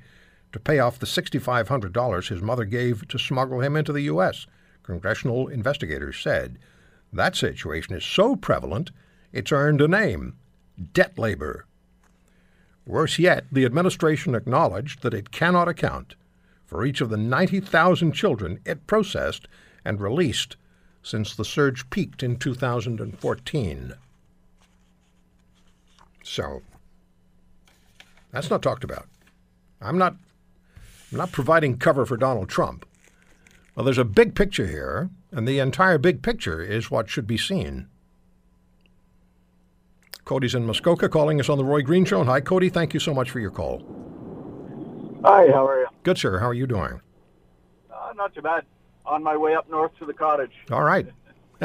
to 0.52 0.60
pay 0.60 0.78
off 0.78 1.00
the 1.00 1.06
$6,500 1.06 2.28
his 2.28 2.40
mother 2.40 2.64
gave 2.64 3.08
to 3.08 3.18
smuggle 3.18 3.58
him 3.58 3.74
into 3.74 3.92
the 3.92 4.02
U.S., 4.02 4.46
congressional 4.84 5.48
investigators 5.48 6.20
said. 6.20 6.60
That 7.12 7.34
situation 7.34 7.96
is 7.96 8.04
so 8.04 8.36
prevalent, 8.36 8.92
it's 9.32 9.50
earned 9.50 9.80
a 9.80 9.88
name 9.88 10.36
debt 10.92 11.18
labor. 11.18 11.66
Worse 12.86 13.18
yet, 13.18 13.44
the 13.50 13.64
administration 13.64 14.36
acknowledged 14.36 15.02
that 15.02 15.14
it 15.14 15.32
cannot 15.32 15.66
account 15.66 16.14
for 16.64 16.86
each 16.86 17.00
of 17.00 17.08
the 17.08 17.16
90,000 17.16 18.12
children 18.12 18.60
it 18.64 18.86
processed 18.86 19.48
and 19.84 20.00
released 20.00 20.56
since 21.07 21.36
the 21.36 21.44
surge 21.44 21.88
peaked 21.88 22.24
in 22.24 22.36
2014. 22.36 23.94
So, 26.24 26.62
that's 28.32 28.50
not 28.50 28.61
talked 28.61 28.82
about. 28.82 29.07
I'm 29.80 29.98
not, 29.98 30.16
I'm 31.12 31.18
not 31.18 31.30
providing 31.30 31.78
cover 31.78 32.04
for 32.07 32.16
Donald 32.16 32.48
Trump. 32.48 32.84
Well, 33.76 33.84
there's 33.84 33.98
a 33.98 34.04
big 34.04 34.34
picture 34.34 34.66
here, 34.66 35.11
and 35.30 35.46
the 35.46 35.61
entire 35.61 35.98
big 35.98 36.22
picture 36.22 36.61
is 36.61 36.90
what 36.90 37.09
should 37.09 37.28
be 37.28 37.38
seen. 37.38 37.86
Cody's 40.24 40.57
in 40.57 40.66
Muskoka 40.66 41.09
calling 41.09 41.38
us 41.38 41.48
on 41.48 41.57
the 41.57 41.64
Roy 41.64 41.82
Green 41.82 42.04
Show. 42.04 42.24
Hi, 42.24 42.40
Cody. 42.40 42.68
Thank 42.68 42.94
you 42.94 42.98
so 43.00 43.14
much 43.14 43.30
for 43.30 43.38
your 43.38 43.52
call. 43.52 43.80
Hi, 45.24 45.46
how 45.52 45.68
are 45.68 45.82
you? 45.82 45.86
Good, 46.02 46.18
sir. 46.18 46.40
How 46.40 46.48
are 46.48 46.54
you 46.54 46.66
doing? 46.66 47.00
Uh, 47.92 48.12
not 48.16 48.34
too 48.34 48.42
bad. 48.42 48.64
On 49.07 49.22
my 49.22 49.36
way 49.36 49.54
up 49.54 49.70
north 49.70 49.96
to 49.98 50.04
the 50.04 50.12
cottage. 50.12 50.52
All 50.70 50.82
right. 50.82 51.07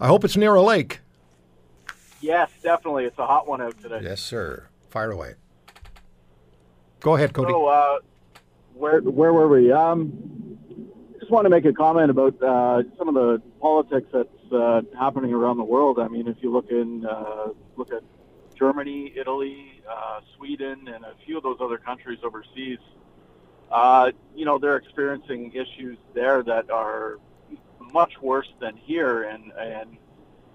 I 0.00 0.06
hope 0.06 0.24
it's 0.24 0.36
near 0.36 0.54
a 0.54 0.62
lake. 0.62 1.00
Yes, 2.20 2.50
definitely. 2.62 3.04
It's 3.04 3.18
a 3.18 3.26
hot 3.26 3.48
one 3.48 3.60
out 3.60 3.80
today. 3.80 4.00
Yes, 4.02 4.20
sir. 4.20 4.68
Fire 4.88 5.10
away. 5.10 5.34
Go 7.00 7.16
ahead, 7.16 7.32
Cody. 7.32 7.52
So, 7.52 7.66
uh, 7.66 7.98
where 8.74 9.00
where 9.00 9.32
were 9.32 9.48
we? 9.48 9.72
Um, 9.72 10.58
just 11.18 11.30
want 11.30 11.44
to 11.44 11.50
make 11.50 11.64
a 11.64 11.72
comment 11.72 12.10
about 12.10 12.42
uh, 12.42 12.82
some 12.96 13.08
of 13.08 13.14
the 13.14 13.42
politics 13.60 14.08
that's 14.12 14.52
uh, 14.52 14.82
happening 14.98 15.32
around 15.32 15.58
the 15.58 15.64
world. 15.64 15.98
I 15.98 16.08
mean, 16.08 16.26
if 16.26 16.36
you 16.40 16.52
look 16.52 16.70
in 16.70 17.04
uh, 17.04 17.48
look 17.76 17.92
at 17.92 18.02
Germany, 18.58 19.12
Italy, 19.16 19.82
uh, 19.88 20.20
Sweden, 20.36 20.88
and 20.88 21.04
a 21.04 21.14
few 21.24 21.36
of 21.36 21.42
those 21.42 21.58
other 21.60 21.78
countries 21.78 22.18
overseas, 22.24 22.78
uh, 23.70 24.10
you 24.34 24.44
know, 24.44 24.58
they're 24.58 24.76
experiencing 24.76 25.52
issues 25.52 25.98
there 26.14 26.42
that 26.42 26.70
are 26.70 27.18
much 27.92 28.12
worse 28.20 28.48
than 28.60 28.76
here. 28.76 29.24
And 29.24 29.52
and 29.58 29.96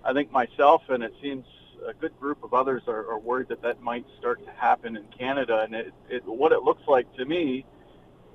I 0.03 0.13
think 0.13 0.31
myself 0.31 0.83
and 0.89 1.03
it 1.03 1.13
seems 1.21 1.45
a 1.87 1.93
good 1.93 2.17
group 2.19 2.43
of 2.43 2.53
others 2.53 2.83
are, 2.87 3.11
are 3.11 3.19
worried 3.19 3.49
that 3.49 3.61
that 3.61 3.81
might 3.81 4.05
start 4.17 4.43
to 4.45 4.51
happen 4.51 4.95
in 4.95 5.03
Canada. 5.17 5.61
And 5.63 5.75
it, 5.75 5.93
it 6.09 6.25
what 6.25 6.51
it 6.51 6.63
looks 6.63 6.83
like 6.87 7.13
to 7.15 7.25
me 7.25 7.65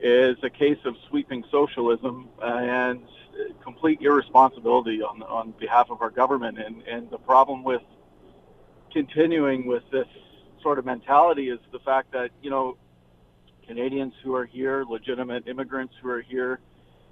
is 0.01 0.37
a 0.43 0.51
case 0.51 0.79
of 0.85 0.95
sweeping 1.09 1.45
socialism 1.51 2.29
and 2.41 3.03
complete 3.63 4.01
irresponsibility 4.01 5.03
on 5.03 5.23
on 5.23 5.53
behalf 5.59 5.91
of 5.91 6.03
our 6.03 6.11
government. 6.11 6.59
And 6.59 6.83
and 6.83 7.11
the 7.11 7.19
problem 7.19 7.65
with 7.65 7.83
continuing 8.93 9.67
with 9.67 9.83
this 9.91 10.07
sort 10.63 10.79
of 10.79 10.85
mentality 10.85 11.51
is 11.51 11.59
the 11.73 11.79
fact 11.81 12.13
that 12.13 12.31
you 12.43 12.51
know 12.51 12.77
Canadians 13.69 14.15
who 14.25 14.35
are 14.35 14.47
here, 14.47 14.85
legitimate 14.89 15.47
immigrants 15.47 15.95
who 16.01 16.09
are 16.09 16.23
here, 16.23 16.59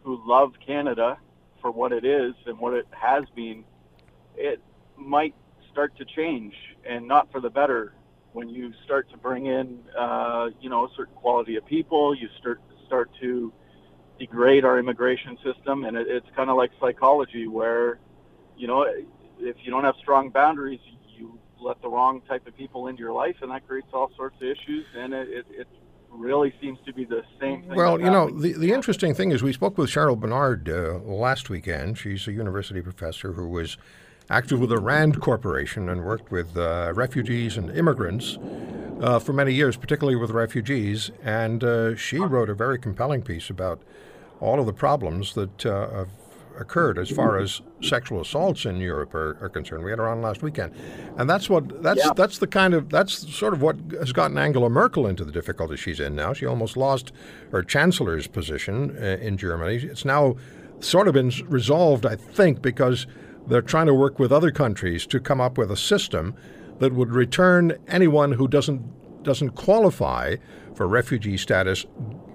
who 0.02 0.20
love 0.26 0.54
Canada 0.66 1.18
for 1.61 1.70
what 1.70 1.92
it 1.92 2.04
is 2.04 2.34
and 2.46 2.59
what 2.59 2.72
it 2.72 2.86
has 2.90 3.24
been, 3.34 3.62
it 4.36 4.61
might 4.96 5.34
start 5.70 5.96
to 5.98 6.04
change 6.04 6.54
and 6.88 7.07
not 7.07 7.30
for 7.30 7.40
the 7.40 7.50
better 7.50 7.92
when 8.32 8.48
you 8.48 8.72
start 8.84 9.11
to 9.11 9.16
bring 9.18 9.46
in, 9.46 9.78
uh, 9.98 10.48
you 10.61 10.70
know, 10.70 10.86
a 10.86 10.88
certain 10.96 11.14
quality 11.14 11.57
of 11.57 11.66
people. 11.66 12.14
You 12.14 12.28
start 12.38 12.61
start 12.86 13.11
to 13.20 13.52
degrade 14.18 14.64
our 14.64 14.78
immigration 14.78 15.36
system, 15.44 15.84
and 15.84 15.96
it, 15.96 16.07
it's 16.09 16.26
kind 16.36 16.48
of 16.48 16.57
like 16.57 16.70
psychology, 16.80 17.48
where, 17.48 17.98
you 18.57 18.66
know, 18.66 18.86
if 19.40 19.57
you 19.62 19.70
don't 19.70 19.84
have 19.84 19.96
strong 20.00 20.30
boundaries, 20.30 20.80
you 21.16 21.38
let 21.61 21.80
the 21.82 21.88
wrong 21.88 22.22
type 22.22 22.46
of 22.46 22.57
people 22.57 22.86
into 22.88 23.00
your 23.00 23.12
life, 23.12 23.36
and 23.42 23.50
that 23.50 23.66
creates 23.66 23.88
all 23.92 24.11
sorts 24.16 24.36
of 24.36 24.42
issues. 24.42 24.86
And 24.96 25.12
it, 25.12 25.28
it, 25.28 25.46
it 25.50 25.68
really 26.19 26.53
seems 26.61 26.79
to 26.87 26.93
be 26.93 27.05
the 27.05 27.23
same 27.41 27.62
thing. 27.62 27.75
Well, 27.75 28.01
you 28.01 28.11
know, 28.11 28.31
the, 28.31 28.53
the 28.53 28.73
interesting 28.73 29.14
thing 29.14 29.31
is 29.31 29.43
we 29.43 29.53
spoke 29.53 29.79
with 29.79 29.91
Cheryl 29.91 30.19
Benard 30.19 30.69
uh, 30.69 30.99
last 31.05 31.51
weekend. 31.51 31.99
She's 31.99 32.27
a 32.27 32.33
university 32.33 32.81
professor 32.81 33.33
who 33.33 33.49
was 33.49 33.77
active 34.29 34.61
with 34.61 34.71
the 34.71 34.79
RAND 34.79 35.21
Corporation 35.21 35.89
and 35.89 36.05
worked 36.05 36.31
with 36.31 36.57
uh, 36.57 36.93
refugees 36.95 37.57
and 37.57 37.71
immigrants 37.71 38.39
uh, 39.01 39.19
for 39.19 39.33
many 39.33 39.53
years, 39.53 39.77
particularly 39.77 40.17
with 40.17 40.31
refugees. 40.31 41.11
And 41.23 41.62
uh, 41.62 41.97
she 41.97 42.19
wrote 42.19 42.51
a 42.51 42.55
very 42.55 42.79
compelling 42.79 43.23
piece 43.23 43.51
about 43.51 43.81
all 44.41 44.61
of 44.61 44.67
the 44.67 44.73
problems 44.73 45.35
that 45.35 45.64
uh, 45.64 46.05
occurred 46.59 46.98
as 46.98 47.11
far 47.11 47.38
as 47.38 47.61
sexual 47.82 48.20
assaults 48.20 48.64
in 48.64 48.76
Europe 48.78 49.14
are, 49.14 49.36
are 49.40 49.48
concerned. 49.48 49.84
We 49.84 49.90
had 49.90 49.98
her 49.98 50.09
on 50.09 50.22
last 50.22 50.42
weekend, 50.42 50.74
and 51.16 51.28
that's 51.28 51.48
what 51.50 51.82
that's 51.82 52.04
Yeah. 52.04 52.12
that's 52.16 52.38
the 52.38 52.46
kind 52.46 52.74
of 52.74 52.88
that's 52.90 53.34
sort 53.34 53.52
of 53.54 53.62
what 53.62 53.76
has 53.98 54.12
gotten 54.12 54.38
Angela 54.38 54.68
Merkel 54.70 55.07
into 55.07 55.24
the 55.24 55.32
difficulty 55.32 55.76
she's 55.76 56.00
in 56.00 56.14
now. 56.14 56.32
She 56.32 56.46
almost 56.46 56.76
lost 56.76 57.12
her 57.52 57.62
chancellor's 57.62 58.26
position 58.26 58.96
uh, 59.00 59.18
in 59.20 59.36
Germany. 59.36 59.76
It's 59.76 60.04
now 60.04 60.36
sort 60.80 61.09
of 61.09 61.14
been 61.14 61.32
resolved, 61.46 62.04
I 62.04 62.16
think, 62.16 62.62
because 62.62 63.07
they're 63.46 63.62
trying 63.62 63.86
to 63.86 63.94
work 63.94 64.18
with 64.18 64.32
other 64.32 64.50
countries 64.50 65.07
to 65.07 65.20
come 65.20 65.40
up 65.40 65.57
with 65.57 65.70
a 65.70 65.76
system 65.76 66.34
that 66.78 66.92
would 66.92 67.11
return 67.11 67.76
anyone 67.88 68.32
who 68.32 68.48
doesn't 68.48 68.82
doesn't 69.22 69.50
qualify 69.50 70.36
for 70.74 70.86
refugee 70.86 71.36
status, 71.36 71.84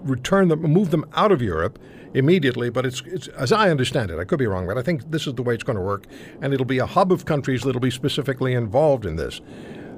return 0.02 0.50
them, 0.50 0.62
move 0.62 0.92
them 0.92 1.06
out 1.14 1.32
of 1.32 1.42
Europe 1.42 1.80
immediately. 2.14 2.70
But 2.70 2.86
it's, 2.86 3.02
it's 3.06 3.28
as 3.30 3.52
I 3.52 3.70
understand 3.70 4.12
it, 4.12 4.20
I 4.20 4.24
could 4.24 4.40
be 4.40 4.48
wrong, 4.48 4.68
but 4.68 4.78
I 4.78 4.82
think 4.82 5.12
this 5.12 5.28
is 5.28 5.34
the 5.36 5.44
way 5.44 5.54
it's 5.54 5.64
going 5.64 5.78
to 5.78 5.84
work, 5.84 6.06
and 6.42 6.54
it'll 6.54 6.66
be 6.66 6.80
a 6.80 6.86
hub 6.86 7.12
of 7.12 7.26
countries 7.26 7.64
that'll 7.64 7.82
be 7.82 7.92
specifically 7.92 8.54
involved 8.54 9.06
in 9.06 9.16
this. 9.16 9.42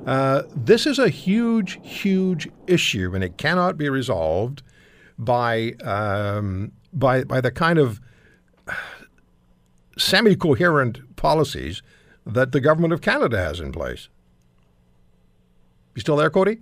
Uh, 0.06 0.44
this 0.56 0.86
is 0.86 1.00
a 1.00 1.10
huge, 1.10 1.80
huge 1.82 2.50
issue, 2.68 3.12
and 3.16 3.24
it 3.24 3.38
cannot 3.38 3.78
be 3.78 3.90
resolved 3.90 4.62
by 5.18 5.72
um, 5.84 6.72
by 6.92 7.24
by 7.24 7.40
the 7.40 7.52
kind 7.52 7.80
of 7.80 8.02
semi-coherent 9.98 11.16
policies 11.16 11.82
that 12.26 12.52
the 12.52 12.60
government 12.60 12.94
of 12.94 13.02
Canada 13.02 13.38
has 13.38 13.60
in 13.60 13.72
place. 13.72 14.10
You 15.96 16.02
still 16.02 16.16
there, 16.16 16.30
Cody? 16.30 16.60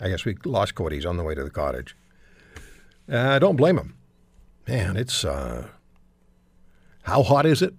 I 0.00 0.08
guess 0.08 0.24
we 0.24 0.36
lost 0.44 0.74
Cody. 0.74 0.96
He's 0.96 1.06
on 1.06 1.16
the 1.16 1.22
way 1.22 1.34
to 1.34 1.44
the 1.44 1.50
cottage. 1.50 1.96
Uh, 3.08 3.38
don't 3.38 3.56
blame 3.56 3.78
him. 3.78 3.94
Man, 4.66 4.96
it's 4.96 5.24
uh, 5.24 5.68
how 7.02 7.22
hot 7.22 7.44
is 7.44 7.60
it? 7.60 7.74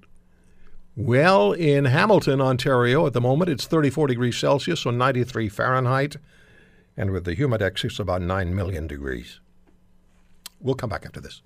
Well, 0.96 1.52
in 1.52 1.86
Hamilton, 1.86 2.40
Ontario, 2.40 3.06
at 3.06 3.14
the 3.14 3.22
moment, 3.22 3.50
it's 3.50 3.66
34 3.66 4.08
degrees 4.08 4.38
Celsius, 4.38 4.82
so 4.82 4.92
93 4.92 5.50
Fahrenheit, 5.50 6.18
and 6.96 7.12
with 7.12 7.26
the 7.26 7.36
humidex, 7.36 7.84
it's 7.84 8.00
about 8.00 8.22
9 8.22 8.56
million 8.56 8.88
degrees. 8.88 9.40
We'll 10.62 10.76
come 10.76 10.90
back 10.90 11.06
after 11.06 11.20
this. 11.20 11.42